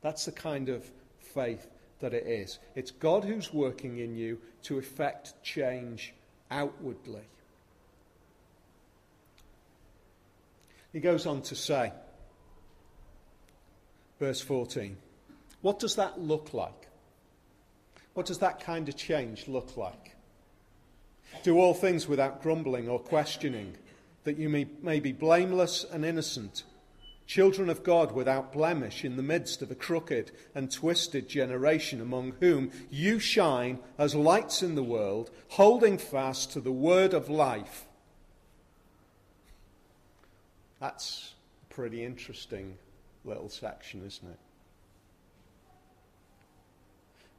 That's 0.00 0.26
the 0.26 0.32
kind 0.32 0.68
of 0.68 0.84
faith 1.18 1.66
that 2.00 2.12
it 2.12 2.26
is. 2.26 2.58
It's 2.74 2.90
God 2.90 3.24
who's 3.24 3.52
working 3.52 3.98
in 3.98 4.14
you 4.14 4.38
to 4.64 4.78
effect 4.78 5.42
change 5.42 6.12
outwardly. 6.50 7.22
He 10.92 11.00
goes 11.00 11.26
on 11.26 11.42
to 11.42 11.56
say, 11.56 11.92
verse 14.20 14.40
14, 14.40 14.96
what 15.62 15.78
does 15.78 15.96
that 15.96 16.20
look 16.20 16.54
like? 16.54 16.88
What 18.12 18.26
does 18.26 18.38
that 18.38 18.60
kind 18.60 18.88
of 18.88 18.96
change 18.96 19.48
look 19.48 19.76
like? 19.76 20.14
Do 21.42 21.58
all 21.58 21.74
things 21.74 22.06
without 22.06 22.42
grumbling 22.42 22.88
or 22.88 23.00
questioning, 23.00 23.76
that 24.24 24.38
you 24.38 24.48
may, 24.48 24.66
may 24.82 25.00
be 25.00 25.12
blameless 25.12 25.84
and 25.90 26.04
innocent, 26.04 26.64
children 27.26 27.68
of 27.68 27.82
God 27.82 28.12
without 28.12 28.52
blemish 28.52 29.04
in 29.04 29.16
the 29.16 29.22
midst 29.22 29.62
of 29.62 29.70
a 29.70 29.74
crooked 29.74 30.30
and 30.54 30.70
twisted 30.70 31.28
generation, 31.28 32.00
among 32.00 32.32
whom 32.40 32.70
you 32.90 33.18
shine 33.18 33.78
as 33.98 34.14
lights 34.14 34.62
in 34.62 34.74
the 34.74 34.82
world, 34.82 35.30
holding 35.48 35.98
fast 35.98 36.52
to 36.52 36.60
the 36.60 36.72
word 36.72 37.14
of 37.14 37.28
life. 37.28 37.86
That's 40.80 41.34
a 41.70 41.74
pretty 41.74 42.04
interesting 42.04 42.76
little 43.24 43.48
section, 43.48 44.04
isn't 44.06 44.28
it? 44.28 44.38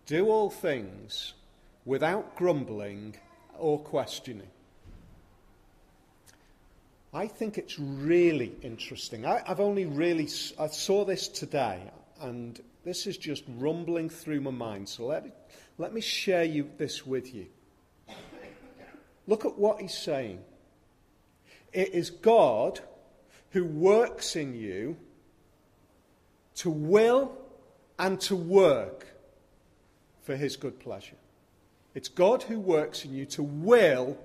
Do 0.08 0.30
all 0.30 0.50
things 0.50 1.34
without 1.84 2.36
grumbling 2.36 3.15
or 3.58 3.80
questioning. 3.80 4.50
I 7.15 7.27
think 7.27 7.57
it's 7.57 7.79
really 7.79 8.51
interesting. 8.62 9.25
I, 9.25 9.41
have 9.45 9.62
only 9.62 9.86
really, 9.86 10.27
I 10.60 10.67
saw 10.67 11.05
this 11.05 11.29
today, 11.29 11.79
and 12.19 12.60
this 12.84 13.07
is 13.07 13.17
just 13.17 13.45
rumbling 13.57 14.10
through 14.10 14.41
my 14.41 14.51
mind. 14.51 14.89
So 14.89 15.05
let, 15.05 15.50
let 15.77 15.93
me 15.93 16.01
share 16.01 16.43
you, 16.43 16.69
this 16.77 17.07
with 17.07 17.34
you. 17.34 17.45
Look 19.27 19.45
at 19.45 19.57
what 19.57 19.79
he's 19.79 19.98
saying. 19.98 20.43
It 21.72 21.93
is 21.93 22.10
God 22.10 22.81
who 23.51 23.63
works 23.63 24.36
in 24.36 24.53
you 24.53 24.98
to 26.55 26.69
will 26.69 27.31
and 27.98 28.19
to 28.22 28.36
work 28.36 29.07
for 30.24 30.36
his 30.36 30.57
good 30.57 30.81
pleasure. 30.81 31.15
It's 31.93 32.10
God 32.10 32.43
who 32.43 32.60
works 32.60 33.05
in 33.05 33.15
you 33.15 33.25
to 33.27 33.41
will 33.41 34.17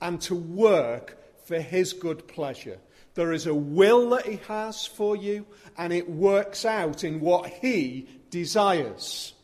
and 0.00 0.20
to 0.22 0.34
work 0.34 1.21
for 1.44 1.60
his 1.60 1.92
good 1.92 2.26
pleasure. 2.28 2.78
There 3.14 3.32
is 3.32 3.46
a 3.46 3.54
will 3.54 4.10
that 4.10 4.26
he 4.26 4.40
has 4.48 4.86
for 4.86 5.16
you, 5.16 5.46
and 5.76 5.92
it 5.92 6.08
works 6.08 6.64
out 6.64 7.04
in 7.04 7.20
what 7.20 7.46
he 7.46 8.08
desires. 8.30 9.34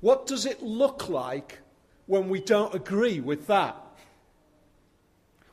What 0.00 0.26
does 0.26 0.46
it 0.46 0.62
look 0.62 1.08
like 1.08 1.58
when 2.06 2.28
we 2.28 2.40
don't 2.40 2.74
agree 2.74 3.20
with 3.20 3.48
that? 3.48 3.76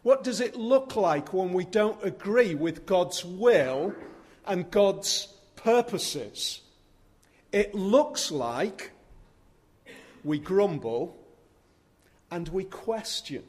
What 0.04 0.24
does 0.24 0.42
it 0.42 0.56
look 0.56 0.96
like 0.96 1.34
when 1.34 1.54
we 1.54 1.66
don't 1.66 2.04
agree 2.04 2.56
with 2.56 2.86
God's 2.86 3.24
will 3.24 3.96
and 4.46 4.70
God's 4.70 5.28
purposes? 5.56 6.62
It 7.52 7.74
looks 7.74 8.30
like 8.30 8.92
we 10.24 10.40
grumble 10.40 11.18
and 12.30 12.50
we 12.50 12.66
question, 12.66 13.44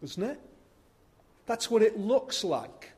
doesn't 0.00 0.22
it? 0.22 0.40
That's 1.48 1.70
what 1.70 1.82
it 1.82 1.98
looks 1.98 2.44
like. 2.44 2.92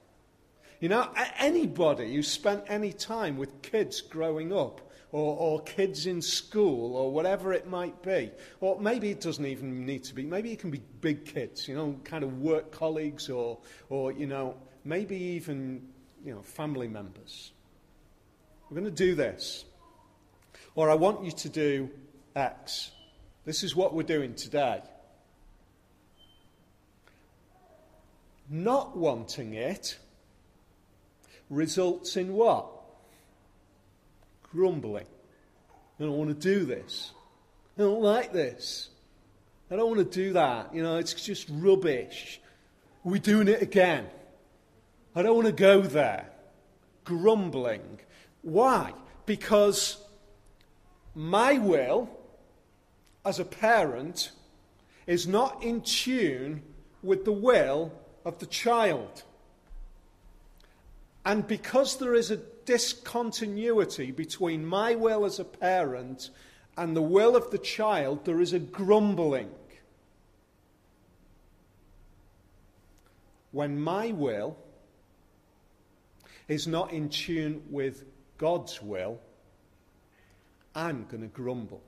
You 0.80 0.88
know, 0.88 1.08
anybody 1.38 2.12
who 2.16 2.22
spent 2.24 2.64
any 2.66 2.92
time 2.92 3.36
with 3.36 3.62
kids 3.62 4.00
growing 4.00 4.52
up, 4.52 4.80
or, 5.12 5.36
or, 5.36 5.60
kids 5.62 6.06
in 6.06 6.20
school, 6.20 6.96
or 6.96 7.12
whatever 7.12 7.52
it 7.52 7.68
might 7.68 8.00
be, 8.02 8.30
or 8.60 8.80
maybe 8.80 9.10
it 9.10 9.20
doesn't 9.20 9.46
even 9.46 9.84
need 9.84 10.04
to 10.04 10.14
be, 10.14 10.24
maybe 10.24 10.52
it 10.52 10.60
can 10.60 10.70
be 10.70 10.80
big 11.00 11.24
kids, 11.24 11.66
you 11.66 11.74
know, 11.74 11.98
kind 12.04 12.22
of 12.22 12.40
work 12.40 12.70
colleagues, 12.70 13.28
or, 13.28 13.58
or 13.88 14.12
you 14.12 14.26
know, 14.26 14.56
maybe 14.84 15.16
even, 15.16 15.86
you 16.24 16.32
know, 16.32 16.42
family 16.42 16.88
members. 16.88 17.52
We're 18.68 18.80
going 18.80 18.92
to 18.92 19.04
do 19.04 19.14
this. 19.14 19.64
Or 20.74 20.90
I 20.90 20.94
want 20.94 21.24
you 21.24 21.32
to 21.32 21.48
do 21.48 21.90
X. 22.34 22.90
This 23.44 23.62
is 23.62 23.74
what 23.74 23.94
we're 23.94 24.02
doing 24.02 24.34
today. 24.34 24.82
Not 28.50 28.96
wanting 28.96 29.54
it 29.54 29.96
results 31.48 32.16
in 32.16 32.32
what? 32.32 32.66
Grumbling. 34.50 35.06
I 35.98 36.02
don't 36.02 36.16
want 36.18 36.30
to 36.30 36.34
do 36.34 36.64
this. 36.64 37.12
I 37.78 37.82
don't 37.82 38.02
like 38.02 38.32
this. 38.32 38.88
I 39.70 39.76
don't 39.76 39.88
want 39.88 39.98
to 39.98 40.18
do 40.18 40.32
that. 40.32 40.74
You 40.74 40.82
know, 40.82 40.96
it's 40.96 41.14
just 41.14 41.48
rubbish. 41.50 42.40
We're 43.04 43.18
doing 43.18 43.46
it 43.46 43.62
again? 43.62 44.08
I 45.14 45.22
don't 45.22 45.36
want 45.36 45.46
to 45.46 45.52
go 45.52 45.80
there. 45.82 46.28
Grumbling. 47.04 48.00
Why? 48.42 48.92
Because 49.26 49.98
my 51.14 51.58
will 51.58 52.08
as 53.24 53.38
a 53.38 53.44
parent 53.44 54.32
is 55.06 55.28
not 55.28 55.62
in 55.62 55.82
tune 55.82 56.62
with 57.02 57.24
the 57.24 57.32
will 57.32 57.92
of 58.24 58.38
the 58.38 58.46
child. 58.46 59.22
And 61.24 61.46
because 61.46 61.98
there 61.98 62.14
is 62.14 62.30
a 62.30 62.38
discontinuity 62.64 64.10
between 64.10 64.64
my 64.64 64.94
will 64.94 65.24
as 65.24 65.38
a 65.38 65.44
parent 65.44 66.30
and 66.76 66.96
the 66.96 67.02
will 67.02 67.36
of 67.36 67.50
the 67.50 67.58
child, 67.58 68.24
there 68.24 68.40
is 68.40 68.52
a 68.52 68.58
grumbling. 68.58 69.50
When 73.52 73.80
my 73.80 74.12
will 74.12 74.56
is 76.48 76.66
not 76.66 76.92
in 76.92 77.08
tune 77.08 77.62
with 77.68 78.04
God's 78.38 78.80
will, 78.80 79.20
I'm 80.74 81.06
going 81.06 81.22
to 81.22 81.28
grumble. 81.28 81.82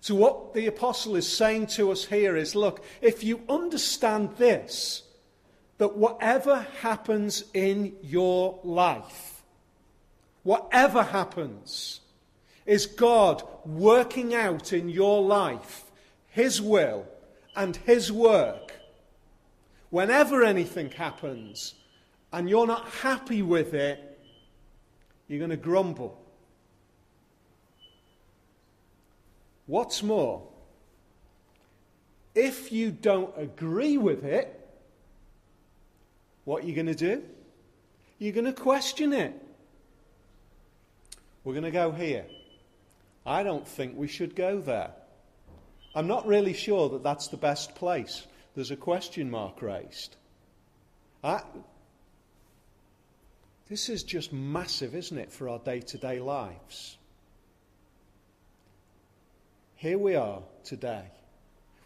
So, 0.00 0.14
what 0.14 0.54
the 0.54 0.66
apostle 0.66 1.16
is 1.16 1.30
saying 1.30 1.68
to 1.68 1.90
us 1.90 2.04
here 2.04 2.36
is 2.36 2.54
look, 2.54 2.84
if 3.02 3.24
you 3.24 3.42
understand 3.48 4.36
this, 4.36 5.02
that 5.78 5.96
whatever 5.96 6.66
happens 6.80 7.44
in 7.54 7.94
your 8.02 8.60
life, 8.62 9.42
whatever 10.42 11.02
happens, 11.02 12.00
is 12.66 12.86
God 12.86 13.42
working 13.64 14.34
out 14.34 14.72
in 14.72 14.88
your 14.88 15.22
life 15.22 15.84
His 16.28 16.60
will 16.60 17.06
and 17.56 17.76
His 17.76 18.12
work. 18.12 18.74
Whenever 19.90 20.44
anything 20.44 20.90
happens 20.90 21.74
and 22.32 22.48
you're 22.48 22.66
not 22.66 22.86
happy 22.88 23.42
with 23.42 23.72
it, 23.72 24.18
you're 25.28 25.38
going 25.38 25.50
to 25.50 25.56
grumble. 25.56 26.22
What's 29.68 30.02
more, 30.02 30.42
if 32.34 32.72
you 32.72 32.90
don't 32.90 33.32
agree 33.36 33.98
with 33.98 34.24
it, 34.24 34.54
what 36.44 36.64
are 36.64 36.66
you 36.66 36.74
going 36.74 36.86
to 36.86 36.94
do? 36.94 37.22
You're 38.18 38.32
going 38.32 38.46
to 38.46 38.52
question 38.52 39.12
it. 39.12 39.34
We're 41.44 41.52
going 41.52 41.64
to 41.64 41.70
go 41.70 41.92
here. 41.92 42.24
I 43.26 43.42
don't 43.42 43.68
think 43.68 43.96
we 43.96 44.08
should 44.08 44.34
go 44.34 44.60
there. 44.60 44.90
I'm 45.94 46.06
not 46.06 46.26
really 46.26 46.54
sure 46.54 46.88
that 46.90 47.02
that's 47.02 47.28
the 47.28 47.36
best 47.36 47.74
place. 47.74 48.26
There's 48.54 48.70
a 48.70 48.76
question 48.76 49.30
mark 49.30 49.60
raised. 49.60 50.16
I, 51.22 51.42
this 53.68 53.88
is 53.88 54.02
just 54.02 54.32
massive, 54.32 54.94
isn't 54.94 55.18
it, 55.18 55.30
for 55.30 55.48
our 55.48 55.58
day 55.58 55.80
to 55.80 55.98
day 55.98 56.20
lives? 56.20 56.97
Here 59.78 59.96
we 59.96 60.16
are 60.16 60.42
today. 60.64 61.04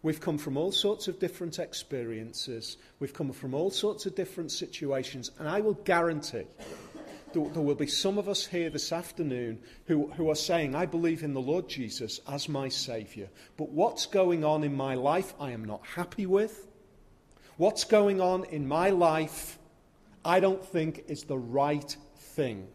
We've 0.02 0.20
come 0.20 0.38
from 0.38 0.56
all 0.56 0.72
sorts 0.72 1.08
of 1.08 1.18
different 1.18 1.58
experiences. 1.58 2.78
We've 2.98 3.12
come 3.12 3.30
from 3.32 3.52
all 3.52 3.70
sorts 3.70 4.06
of 4.06 4.14
different 4.14 4.50
situations. 4.50 5.30
And 5.38 5.46
I 5.46 5.60
will 5.60 5.74
guarantee 5.74 6.46
there, 7.34 7.48
there 7.50 7.62
will 7.62 7.74
be 7.74 7.86
some 7.86 8.16
of 8.16 8.30
us 8.30 8.46
here 8.46 8.70
this 8.70 8.92
afternoon 8.92 9.58
who, 9.86 10.10
who 10.12 10.30
are 10.30 10.34
saying, 10.34 10.74
I 10.74 10.86
believe 10.86 11.22
in 11.22 11.34
the 11.34 11.40
Lord 11.42 11.68
Jesus 11.68 12.18
as 12.26 12.48
my 12.48 12.70
Saviour. 12.70 13.28
But 13.58 13.68
what's 13.68 14.06
going 14.06 14.42
on 14.42 14.64
in 14.64 14.74
my 14.74 14.94
life, 14.94 15.34
I 15.38 15.50
am 15.50 15.66
not 15.66 15.84
happy 15.84 16.24
with. 16.24 16.66
What's 17.58 17.84
going 17.84 18.22
on 18.22 18.44
in 18.46 18.66
my 18.66 18.88
life, 18.88 19.58
I 20.24 20.40
don't 20.40 20.64
think 20.64 21.04
is 21.08 21.24
the 21.24 21.38
right 21.38 21.94
thing. 22.16 22.68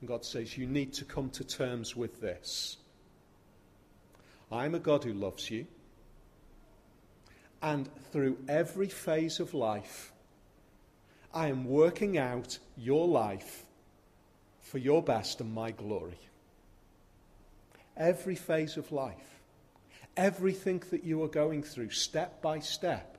And 0.00 0.08
God 0.08 0.24
says, 0.24 0.56
You 0.56 0.66
need 0.66 0.92
to 0.94 1.04
come 1.04 1.30
to 1.30 1.44
terms 1.44 1.96
with 1.96 2.20
this. 2.20 2.76
I'm 4.50 4.74
a 4.74 4.78
God 4.78 5.04
who 5.04 5.12
loves 5.12 5.50
you. 5.50 5.66
And 7.60 7.88
through 8.12 8.38
every 8.48 8.88
phase 8.88 9.40
of 9.40 9.52
life, 9.52 10.12
I 11.34 11.48
am 11.48 11.64
working 11.64 12.16
out 12.16 12.58
your 12.76 13.06
life 13.06 13.64
for 14.62 14.78
your 14.78 15.02
best 15.02 15.40
and 15.40 15.52
my 15.52 15.72
glory. 15.72 16.18
Every 17.96 18.36
phase 18.36 18.76
of 18.76 18.92
life, 18.92 19.40
everything 20.16 20.82
that 20.90 21.04
you 21.04 21.22
are 21.24 21.28
going 21.28 21.62
through, 21.62 21.90
step 21.90 22.40
by 22.40 22.60
step. 22.60 23.18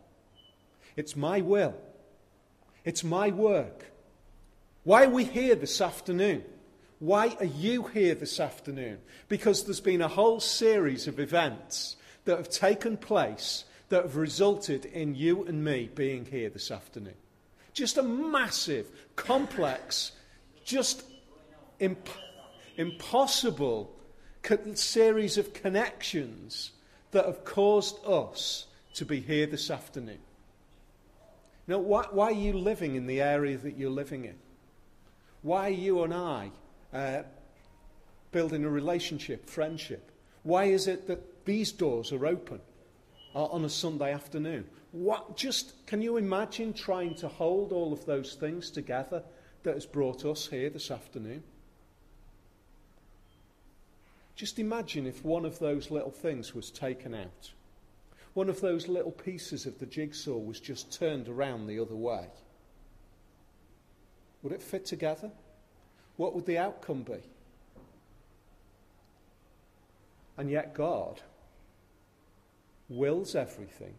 It's 0.96 1.15
my 1.15 1.42
will, 1.42 1.76
it's 2.86 3.04
my 3.04 3.30
work. 3.30 3.86
Why 4.84 5.06
are 5.06 5.10
we 5.10 5.26
here 5.26 5.56
this 5.56 5.82
afternoon? 5.82 6.44
Why 7.00 7.36
are 7.40 7.46
you 7.46 7.84
here 7.84 8.14
this 8.14 8.40
afternoon? 8.40 9.00
Because 9.30 9.64
there's 9.64 9.80
been 9.80 10.02
a 10.02 10.10
whole 10.10 10.42
series 10.42 11.08
of 11.08 11.20
events 11.20 11.96
that 12.26 12.38
have 12.38 12.50
taken 12.50 12.98
place 12.98 13.64
that 13.88 14.04
have 14.04 14.18
resulted 14.18 14.86
in 14.86 15.16
you 15.16 15.46
and 15.46 15.64
me 15.64 15.90
being 15.96 16.26
here 16.26 16.50
this 16.50 16.72
afternoon. 16.72 17.16
Just 17.74 17.98
a 17.98 18.04
massive, 18.04 18.92
complex, 19.16 20.12
just 20.66 21.04
imp- 21.80 22.10
impossible 22.76 23.92
co- 24.44 24.74
series 24.74 25.38
of 25.38 25.54
connections 25.54 26.72
that 27.12 27.26
have 27.26 27.46
caused 27.46 27.98
us 28.06 28.66
to 28.96 29.06
be 29.06 29.22
here 29.22 29.48
this 29.48 29.72
afternoon. 29.72 30.20
Now, 31.66 31.80
why, 31.80 32.06
why 32.12 32.26
are 32.26 32.32
you 32.32 32.54
living 32.54 32.96
in 32.96 33.08
the 33.08 33.22
area 33.22 33.58
that 33.58 33.78
you're 33.78 33.90
living 33.90 34.26
in? 34.26 34.36
Why 35.42 35.68
are 35.68 35.70
you 35.70 36.04
and 36.04 36.14
I 36.14 36.52
uh, 36.93 37.23
building 38.32 38.65
a 38.65 38.69
relationship, 38.69 39.49
friendship? 39.49 40.12
Why 40.43 40.65
is 40.65 40.88
it 40.88 41.08
that 41.08 41.45
these 41.45 41.71
doors 41.71 42.12
are 42.12 42.25
open 42.25 42.60
uh, 43.36 43.45
on 43.45 43.65
a 43.65 43.69
Sunday 43.69 44.13
afternoon? 44.13 44.65
What, 44.91 45.38
just 45.38 45.86
can 45.86 46.02
you 46.02 46.17
imagine 46.17 46.73
trying 46.73 47.15
to 47.15 47.28
hold 47.28 47.71
all 47.71 47.93
of 47.93 48.06
those 48.06 48.36
things 48.36 48.71
together 48.71 49.23
that 49.63 49.75
has 49.75 49.86
brought 49.86 50.25
us 50.25 50.47
here 50.47 50.69
this 50.69 50.89
afternoon? 50.89 51.43
Just 54.36 54.58
imagine 54.58 55.06
if 55.06 55.23
one 55.25 55.45
of 55.45 55.60
those 55.60 55.91
little 55.91 56.12
things 56.12 56.56
was 56.56 56.71
taken 56.71 57.13
out. 57.13 57.52
One 58.34 58.47
of 58.47 58.62
those 58.62 58.88
little 58.88 59.12
pieces 59.12 59.65
of 59.65 59.80
the 59.80 59.86
jigsaw 59.86 60.38
was 60.38 60.60
just 60.60 60.97
turned 60.97 61.28
around 61.28 61.67
the 61.67 61.80
other 61.80 61.95
way. 61.95 62.28
Would 64.41 64.54
it 64.54 64.62
fit 64.62 64.86
together? 64.86 65.30
What 66.20 66.36
would 66.36 66.46
the 66.46 66.58
outcome 66.58 67.04
be? 67.04 67.22
And 70.38 70.50
yet, 70.50 70.74
God 70.74 71.22
wills 72.90 73.36
everything 73.36 73.94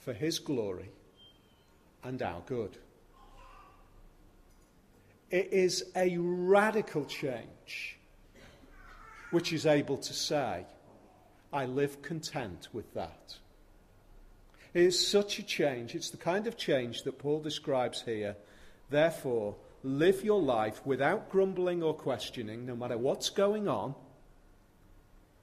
for 0.00 0.12
His 0.12 0.40
glory 0.40 0.90
and 2.02 2.20
our 2.20 2.40
good. 2.44 2.76
It 5.30 5.52
is 5.52 5.84
a 5.94 6.18
radical 6.18 7.04
change 7.04 7.96
which 9.30 9.52
is 9.52 9.64
able 9.64 9.98
to 9.98 10.12
say, 10.12 10.66
I 11.52 11.66
live 11.66 12.02
content 12.02 12.66
with 12.72 12.94
that. 12.94 13.36
It 14.74 14.82
is 14.82 15.06
such 15.06 15.38
a 15.38 15.44
change. 15.44 15.94
It's 15.94 16.10
the 16.10 16.16
kind 16.16 16.48
of 16.48 16.56
change 16.56 17.04
that 17.04 17.20
Paul 17.20 17.42
describes 17.42 18.02
here. 18.02 18.34
Therefore, 18.90 19.54
live 19.82 20.24
your 20.24 20.40
life 20.40 20.84
without 20.84 21.30
grumbling 21.30 21.82
or 21.82 21.94
questioning, 21.94 22.66
no 22.66 22.74
matter 22.74 22.98
what's 22.98 23.30
going 23.30 23.68
on, 23.68 23.94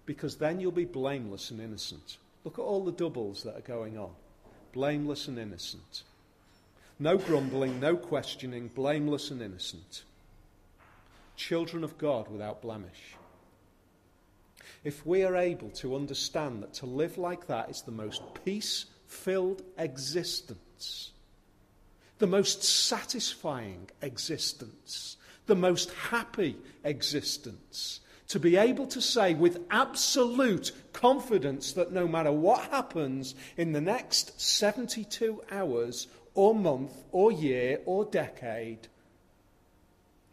because 0.05 0.35
then 0.35 0.59
you'll 0.59 0.71
be 0.71 0.85
blameless 0.85 1.51
and 1.51 1.61
innocent. 1.61 2.17
Look 2.43 2.59
at 2.59 2.61
all 2.61 2.83
the 2.83 2.91
doubles 2.91 3.43
that 3.43 3.57
are 3.57 3.61
going 3.61 3.97
on 3.97 4.11
blameless 4.75 5.29
and 5.29 5.39
innocent. 5.39 6.03
No 6.99 7.17
grumbling, 7.17 7.79
no 7.79 7.95
questioning, 7.95 8.67
blameless 8.67 9.31
and 9.31 9.41
innocent. 9.41 10.03
Children 11.37 11.85
of 11.85 11.97
God 11.97 12.29
without 12.29 12.61
blemish. 12.61 13.15
If 14.83 15.05
we 15.05 15.23
are 15.23 15.37
able 15.37 15.69
to 15.69 15.95
understand 15.95 16.61
that 16.61 16.73
to 16.75 16.85
live 16.85 17.17
like 17.17 17.47
that 17.47 17.69
is 17.69 17.81
the 17.81 17.91
most 17.91 18.21
peace 18.43 18.85
filled 19.07 19.61
existence, 19.77 21.11
the 22.19 22.27
most 22.27 22.63
satisfying 22.63 23.89
existence, 24.01 25.17
the 25.45 25.55
most 25.55 25.91
happy 25.91 26.57
existence, 26.83 27.99
to 28.27 28.39
be 28.39 28.55
able 28.55 28.87
to 28.87 29.01
say 29.01 29.33
with 29.33 29.59
absolute 29.69 30.71
confidence 30.93 31.73
that 31.73 31.91
no 31.91 32.07
matter 32.07 32.31
what 32.31 32.71
happens 32.71 33.35
in 33.57 33.71
the 33.71 33.81
next 33.81 34.39
72 34.41 35.41
hours 35.51 36.07
or 36.33 36.55
month 36.55 37.03
or 37.11 37.31
year 37.31 37.79
or 37.85 38.05
decade, 38.05 38.87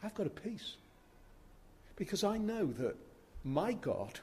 I've 0.02 0.14
got 0.14 0.26
a 0.26 0.30
peace. 0.30 0.76
Because 1.96 2.24
I 2.24 2.38
know 2.38 2.66
that 2.78 2.96
my 3.44 3.72
God 3.72 4.20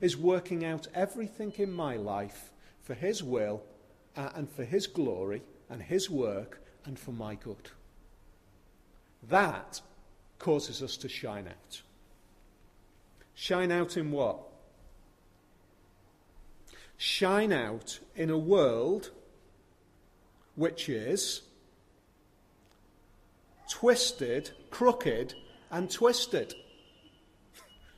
is 0.00 0.16
working 0.16 0.64
out 0.64 0.86
everything 0.94 1.52
in 1.56 1.72
my 1.72 1.96
life 1.96 2.52
for 2.82 2.94
His 2.94 3.22
will 3.22 3.62
uh, 4.16 4.30
and 4.34 4.48
for 4.48 4.64
His 4.64 4.86
glory 4.86 5.42
and 5.68 5.82
His 5.82 6.08
work 6.08 6.60
and 6.86 6.98
for 6.98 7.12
my 7.12 7.34
good. 7.34 7.70
That 9.28 9.80
causes 10.38 10.82
us 10.82 10.96
to 10.98 11.08
shine 11.08 11.46
out. 11.48 11.82
Shine 13.34 13.70
out 13.70 13.96
in 13.96 14.12
what? 14.12 14.38
Shine 16.96 17.52
out 17.52 17.98
in 18.14 18.30
a 18.30 18.38
world 18.38 19.10
which 20.54 20.88
is 20.88 21.42
twisted, 23.68 24.52
crooked, 24.70 25.34
and 25.70 25.90
twisted. 25.90 26.54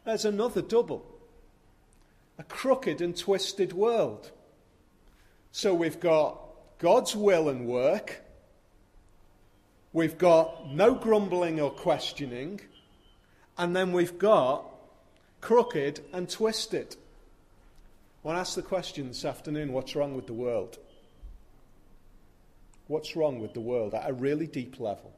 There's 0.05 0.25
another 0.25 0.63
double. 0.63 1.07
A 2.39 2.43
crooked 2.43 3.01
and 3.01 3.17
twisted 3.17 3.73
world. 3.73 4.33
So 5.53 5.75
we've 5.75 6.01
got 6.01 6.41
God's 6.79 7.15
will 7.15 7.49
and 7.49 7.67
work. 7.67 8.23
We've 9.93 10.19
got 10.19 10.71
no 10.71 10.95
grumbling 10.95 11.61
or 11.61 11.71
questioning. 11.71 12.61
And 13.57 13.75
then 13.75 13.93
we've 13.93 14.19
got 14.19 14.65
crooked 15.41 16.01
and 16.13 16.29
twisted. 16.29 16.97
When 18.23 18.35
I 18.35 18.39
want 18.39 18.47
to 18.47 18.51
ask 18.51 18.57
the 18.57 18.63
question 18.63 19.09
this 19.09 19.25
afternoon 19.25 19.73
what's 19.73 19.97
wrong 19.97 20.15
with 20.15 20.27
the 20.27 20.33
world? 20.33 20.79
What's 22.87 23.17
wrong 23.17 23.41
with 23.41 23.55
the 23.55 23.61
world 23.61 23.95
at 23.95 24.09
a 24.09 24.13
really 24.13 24.47
deep 24.47 24.81
level? 24.81 25.13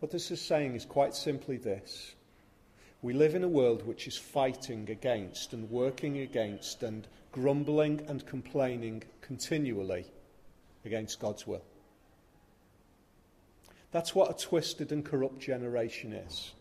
What 0.00 0.10
this 0.10 0.30
is 0.30 0.40
saying 0.40 0.74
is 0.74 0.84
quite 0.84 1.14
simply 1.14 1.56
this 1.56 2.14
we 3.02 3.14
live 3.14 3.34
in 3.34 3.44
a 3.44 3.48
world 3.48 3.86
which 3.86 4.06
is 4.06 4.18
fighting 4.18 4.90
against 4.90 5.54
and 5.54 5.70
working 5.70 6.18
against 6.18 6.82
and 6.82 7.06
grumbling 7.32 8.04
and 8.08 8.26
complaining 8.26 9.02
continually 9.22 10.04
against 10.84 11.18
God's 11.18 11.46
will. 11.46 11.62
That's 13.92 14.14
what 14.14 14.30
a 14.30 14.34
twisted 14.46 14.92
and 14.92 15.04
corrupt 15.04 15.40
generation 15.40 16.12
is. 16.12 16.52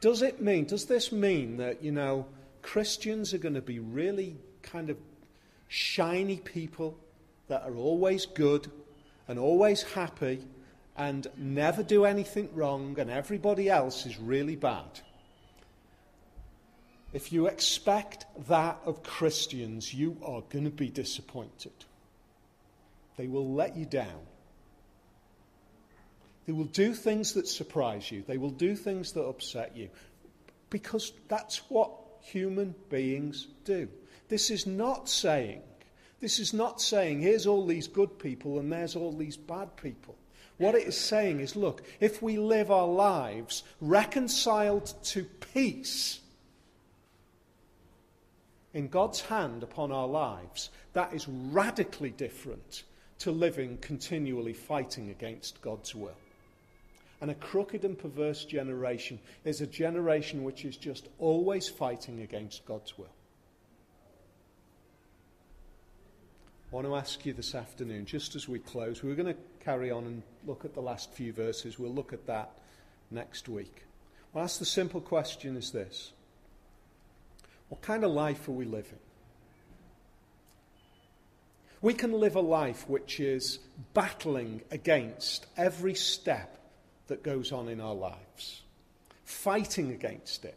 Does 0.00 0.22
it 0.22 0.42
mean, 0.42 0.64
does 0.64 0.86
this 0.86 1.12
mean 1.12 1.56
that, 1.58 1.82
you 1.82 1.92
know, 1.92 2.26
Christians 2.60 3.32
are 3.32 3.38
going 3.38 3.54
to 3.54 3.62
be 3.62 3.78
really 3.78 4.36
kind 4.62 4.90
of 4.90 4.96
shiny 5.68 6.36
people 6.36 6.98
that 7.48 7.62
are 7.62 7.76
always 7.76 8.26
good 8.26 8.70
and 9.28 9.38
always 9.38 9.82
happy 9.82 10.42
and 10.96 11.26
never 11.36 11.82
do 11.82 12.04
anything 12.04 12.48
wrong 12.54 12.98
and 12.98 13.10
everybody 13.10 13.70
else 13.70 14.04
is 14.04 14.18
really 14.18 14.56
bad? 14.56 15.00
If 17.12 17.32
you 17.32 17.46
expect 17.46 18.26
that 18.48 18.80
of 18.84 19.02
Christians, 19.02 19.92
you 19.92 20.16
are 20.24 20.42
going 20.48 20.64
to 20.64 20.70
be 20.70 20.88
disappointed. 20.88 21.72
They 23.16 23.26
will 23.26 23.52
let 23.52 23.76
you 23.76 23.84
down. 23.84 24.20
They 26.46 26.52
will 26.52 26.64
do 26.64 26.94
things 26.94 27.34
that 27.34 27.46
surprise 27.46 28.10
you. 28.10 28.22
They 28.26 28.38
will 28.38 28.50
do 28.50 28.74
things 28.74 29.12
that 29.12 29.22
upset 29.22 29.76
you. 29.76 29.88
Because 30.70 31.12
that's 31.28 31.58
what 31.70 31.92
human 32.20 32.74
beings 32.88 33.48
do. 33.64 33.88
This 34.28 34.50
is 34.50 34.66
not 34.66 35.08
saying, 35.08 35.62
this 36.20 36.38
is 36.38 36.54
not 36.54 36.80
saying, 36.80 37.20
here's 37.20 37.46
all 37.46 37.66
these 37.66 37.88
good 37.88 38.18
people 38.18 38.58
and 38.58 38.72
there's 38.72 38.96
all 38.96 39.12
these 39.12 39.36
bad 39.36 39.76
people. 39.76 40.16
What 40.58 40.74
it 40.74 40.86
is 40.86 40.98
saying 40.98 41.40
is, 41.40 41.56
look, 41.56 41.82
if 42.00 42.22
we 42.22 42.38
live 42.38 42.70
our 42.70 42.86
lives 42.86 43.62
reconciled 43.80 44.92
to 45.04 45.24
peace 45.52 46.20
in 48.72 48.88
God's 48.88 49.20
hand 49.20 49.62
upon 49.62 49.92
our 49.92 50.06
lives, 50.06 50.70
that 50.92 51.12
is 51.12 51.26
radically 51.28 52.10
different 52.10 52.84
to 53.18 53.30
living 53.30 53.78
continually 53.78 54.52
fighting 54.52 55.10
against 55.10 55.60
God's 55.60 55.94
will. 55.94 56.16
And 57.22 57.30
a 57.30 57.34
crooked 57.34 57.84
and 57.84 57.96
perverse 57.96 58.44
generation 58.44 59.20
is 59.44 59.60
a 59.60 59.66
generation 59.66 60.42
which 60.42 60.64
is 60.64 60.76
just 60.76 61.08
always 61.20 61.68
fighting 61.68 62.20
against 62.20 62.66
God's 62.66 62.98
will. 62.98 63.14
I 66.72 66.74
want 66.74 66.88
to 66.88 66.96
ask 66.96 67.24
you 67.24 67.32
this 67.32 67.54
afternoon, 67.54 68.06
just 68.06 68.34
as 68.34 68.48
we 68.48 68.58
close, 68.58 69.04
we're 69.04 69.14
going 69.14 69.32
to 69.32 69.40
carry 69.60 69.92
on 69.92 70.04
and 70.04 70.22
look 70.48 70.64
at 70.64 70.74
the 70.74 70.82
last 70.82 71.12
few 71.12 71.32
verses. 71.32 71.78
We'll 71.78 71.94
look 71.94 72.12
at 72.12 72.26
that 72.26 72.58
next 73.12 73.48
week. 73.48 73.84
I'll 74.34 74.42
ask 74.42 74.58
the 74.58 74.64
simple 74.64 75.00
question 75.00 75.56
is 75.56 75.70
this 75.70 76.10
What 77.68 77.82
kind 77.82 78.02
of 78.02 78.10
life 78.10 78.48
are 78.48 78.52
we 78.52 78.64
living? 78.64 78.98
We 81.80 81.94
can 81.94 82.10
live 82.12 82.34
a 82.34 82.40
life 82.40 82.88
which 82.88 83.20
is 83.20 83.60
battling 83.94 84.62
against 84.72 85.46
every 85.56 85.94
step 85.94 86.58
that 87.12 87.22
goes 87.22 87.52
on 87.52 87.68
in 87.68 87.78
our 87.78 87.94
lives, 87.94 88.62
fighting 89.26 89.90
against 89.92 90.46
it. 90.46 90.56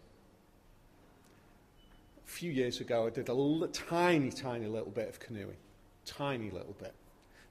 A 2.26 2.30
few 2.30 2.50
years 2.50 2.80
ago, 2.80 3.06
I 3.06 3.10
did 3.10 3.28
a 3.28 3.34
l- 3.34 3.68
tiny, 3.74 4.32
tiny 4.32 4.68
little 4.68 4.90
bit 4.90 5.10
of 5.10 5.20
canoeing. 5.20 5.58
Tiny 6.06 6.50
little 6.50 6.76
bit. 6.80 6.94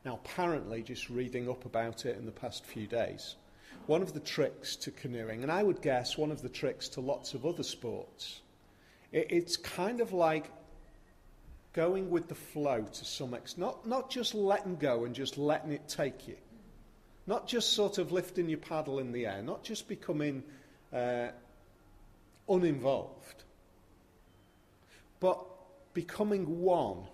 Now, 0.06 0.14
apparently, 0.24 0.82
just 0.82 1.10
reading 1.10 1.50
up 1.50 1.66
about 1.66 2.06
it 2.06 2.16
in 2.16 2.24
the 2.24 2.32
past 2.32 2.64
few 2.64 2.86
days, 2.86 3.36
one 3.84 4.00
of 4.00 4.14
the 4.14 4.20
tricks 4.20 4.74
to 4.76 4.90
canoeing, 4.90 5.42
and 5.42 5.52
I 5.52 5.62
would 5.62 5.82
guess 5.82 6.16
one 6.16 6.30
of 6.30 6.40
the 6.40 6.48
tricks 6.48 6.88
to 6.90 7.02
lots 7.02 7.34
of 7.34 7.44
other 7.44 7.62
sports, 7.62 8.40
it, 9.12 9.26
it's 9.28 9.58
kind 9.58 10.00
of 10.00 10.14
like 10.14 10.50
going 11.74 12.08
with 12.08 12.28
the 12.28 12.34
flow 12.34 12.86
to 12.90 13.04
some 13.04 13.34
extent. 13.34 13.58
Not, 13.58 13.86
not 13.86 14.08
just 14.08 14.34
letting 14.34 14.76
go 14.76 15.04
and 15.04 15.14
just 15.14 15.36
letting 15.36 15.72
it 15.72 15.86
take 15.90 16.26
you. 16.26 16.36
Not 17.26 17.46
just 17.46 17.72
sort 17.72 17.98
of 17.98 18.12
lifting 18.12 18.48
your 18.48 18.58
paddle 18.58 18.98
in 18.98 19.12
the 19.12 19.26
air. 19.26 19.42
Not 19.42 19.62
just 19.62 19.88
becoming 19.88 20.42
uh, 20.92 21.28
uninvolved. 22.48 23.44
But 25.20 25.40
becoming 25.94 26.60
one 26.60 27.04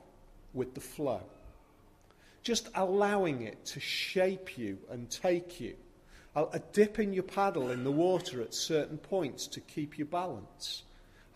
with 0.52 0.74
the 0.74 0.80
flow. 0.80 1.22
Just 2.42 2.68
allowing 2.74 3.42
it 3.42 3.64
to 3.66 3.80
shape 3.80 4.58
you 4.58 4.78
and 4.90 5.08
take 5.10 5.60
you. 5.60 5.76
A, 6.34 6.44
a 6.44 7.00
in 7.00 7.12
your 7.12 7.22
paddle 7.24 7.70
in 7.70 7.84
the 7.84 7.90
water 7.92 8.40
at 8.40 8.54
certain 8.54 8.98
points 8.98 9.46
to 9.48 9.60
keep 9.60 9.98
your 9.98 10.06
balance. 10.06 10.84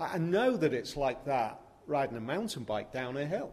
I, 0.00 0.14
I 0.14 0.18
know 0.18 0.56
that 0.56 0.72
it's 0.72 0.96
like 0.96 1.24
that 1.26 1.60
riding 1.86 2.16
a 2.16 2.20
mountain 2.20 2.64
bike 2.64 2.92
down 2.92 3.16
a 3.16 3.26
hill. 3.26 3.52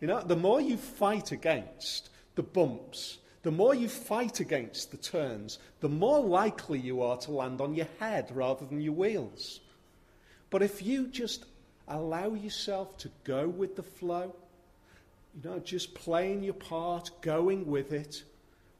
You 0.00 0.06
know, 0.06 0.20
the 0.20 0.36
more 0.36 0.60
you 0.60 0.76
fight 0.76 1.32
against 1.32 2.10
the 2.34 2.42
bumps, 2.42 3.18
the 3.42 3.50
more 3.50 3.74
you 3.74 3.88
fight 3.88 4.40
against 4.40 4.90
the 4.90 4.96
turns, 4.96 5.58
the 5.80 5.88
more 5.88 6.20
likely 6.20 6.78
you 6.78 7.02
are 7.02 7.16
to 7.18 7.30
land 7.30 7.60
on 7.60 7.74
your 7.74 7.88
head 7.98 8.30
rather 8.34 8.66
than 8.66 8.80
your 8.80 8.92
wheels. 8.92 9.60
But 10.50 10.62
if 10.62 10.82
you 10.82 11.06
just 11.06 11.46
allow 11.88 12.34
yourself 12.34 12.98
to 12.98 13.10
go 13.24 13.48
with 13.48 13.76
the 13.76 13.82
flow, 13.82 14.34
you 15.34 15.48
know, 15.48 15.58
just 15.60 15.94
playing 15.94 16.42
your 16.42 16.54
part, 16.54 17.10
going 17.22 17.66
with 17.66 17.92
it, 17.92 18.24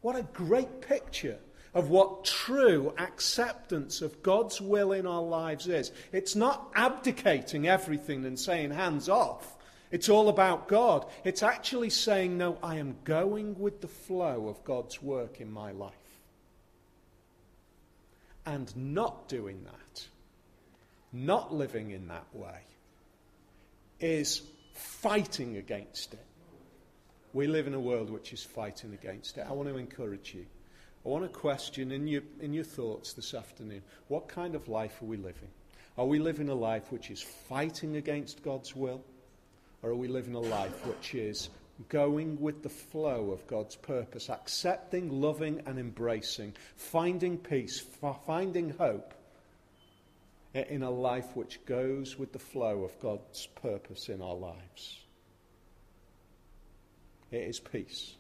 what 0.03 0.17
a 0.17 0.23
great 0.35 0.81
picture 0.81 1.39
of 1.73 1.89
what 1.89 2.25
true 2.25 2.93
acceptance 2.99 4.03
of 4.03 4.23
God's 4.23 4.61
will 4.61 4.93
in 4.93 5.07
our 5.07 5.23
lives 5.23 5.69
is. 5.69 5.93
It's 6.13 6.35
not 6.35 6.71
abdicating 6.75 7.69
everything 7.69 8.25
and 8.25 8.39
saying 8.39 8.73
hands 8.73 9.09
off. 9.09 9.57
It's 9.91 10.09
all 10.09 10.29
about 10.29 10.69
God. 10.69 11.07
It's 11.25 11.43
actually 11.43 11.91
saying, 11.91 12.39
no, 12.39 12.59
I 12.63 12.77
am 12.77 12.97
going 13.05 13.59
with 13.59 13.81
the 13.81 13.89
flow 13.89 14.49
of 14.49 14.63
God's 14.65 15.03
work 15.03 15.41
in 15.41 15.51
my 15.51 15.73
life. 15.73 15.93
And 18.47 18.75
not 18.77 19.29
doing 19.29 19.65
that, 19.65 20.07
not 21.13 21.53
living 21.53 21.91
in 21.91 22.09
that 22.09 22.27
way, 22.33 22.61
is 23.99 24.43
fighting 24.75 25.57
against 25.57 26.15
it. 26.15 26.25
We 27.33 27.47
live 27.47 27.67
in 27.67 27.75
a 27.75 27.81
world 27.81 28.11
which 28.11 28.33
is 28.33 28.43
fighting 28.43 28.93
against 28.95 29.39
it. 29.39 29.47
I 29.49 29.53
want 29.53 29.69
to 29.69 29.77
encourage 29.77 30.35
you. 30.35 30.47
I 31.05 31.09
want 31.09 31.25
to 31.25 31.39
question 31.39 31.93
in 31.93 32.07
your, 32.07 32.23
in 32.41 32.53
your 32.53 32.65
thoughts 32.65 33.13
this 33.13 33.35
afternoon 33.35 33.83
what 34.09 34.29
kind 34.29 34.55
of 34.55 34.69
life 34.69 35.01
are 35.03 35.07
we 35.07 35.17
living? 35.17 35.49
Are 35.97 36.07
we 36.07 36.19
living 36.19 36.49
a 36.49 36.55
life 36.55 36.91
which 36.91 37.11
is 37.11 37.23
fighting 37.23 37.97
against 37.97 38.43
God's 38.43 38.75
will? 38.75 39.03
Or 39.83 39.91
are 39.91 39.97
we 39.97 40.09
living 40.09 40.35
a 40.35 40.41
life 40.41 40.87
which 40.87 41.15
is 41.15 41.49
going 41.89 42.41
with 42.41 42.63
the 42.63 42.69
flow 42.69 43.31
of 43.31 43.47
God's 43.47 43.77
purpose, 43.77 44.29
accepting, 44.29 45.21
loving, 45.21 45.63
and 45.67 45.79
embracing, 45.79 46.55
finding 46.77 47.39
peace, 47.39 47.81
finding 48.27 48.71
hope 48.71 49.15
in 50.53 50.83
a 50.83 50.91
life 50.91 51.35
which 51.35 51.65
goes 51.65 52.19
with 52.19 52.33
the 52.33 52.39
flow 52.39 52.85
of 52.85 53.01
God's 53.01 53.47
purpose 53.47 54.09
in 54.09 54.21
our 54.21 54.35
lives? 54.35 55.01
It 57.31 57.43
is 57.43 57.61
peace. 57.61 58.15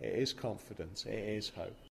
It 0.00 0.14
is 0.14 0.32
confidence. 0.32 1.04
It 1.04 1.14
is 1.14 1.50
hope. 1.50 1.76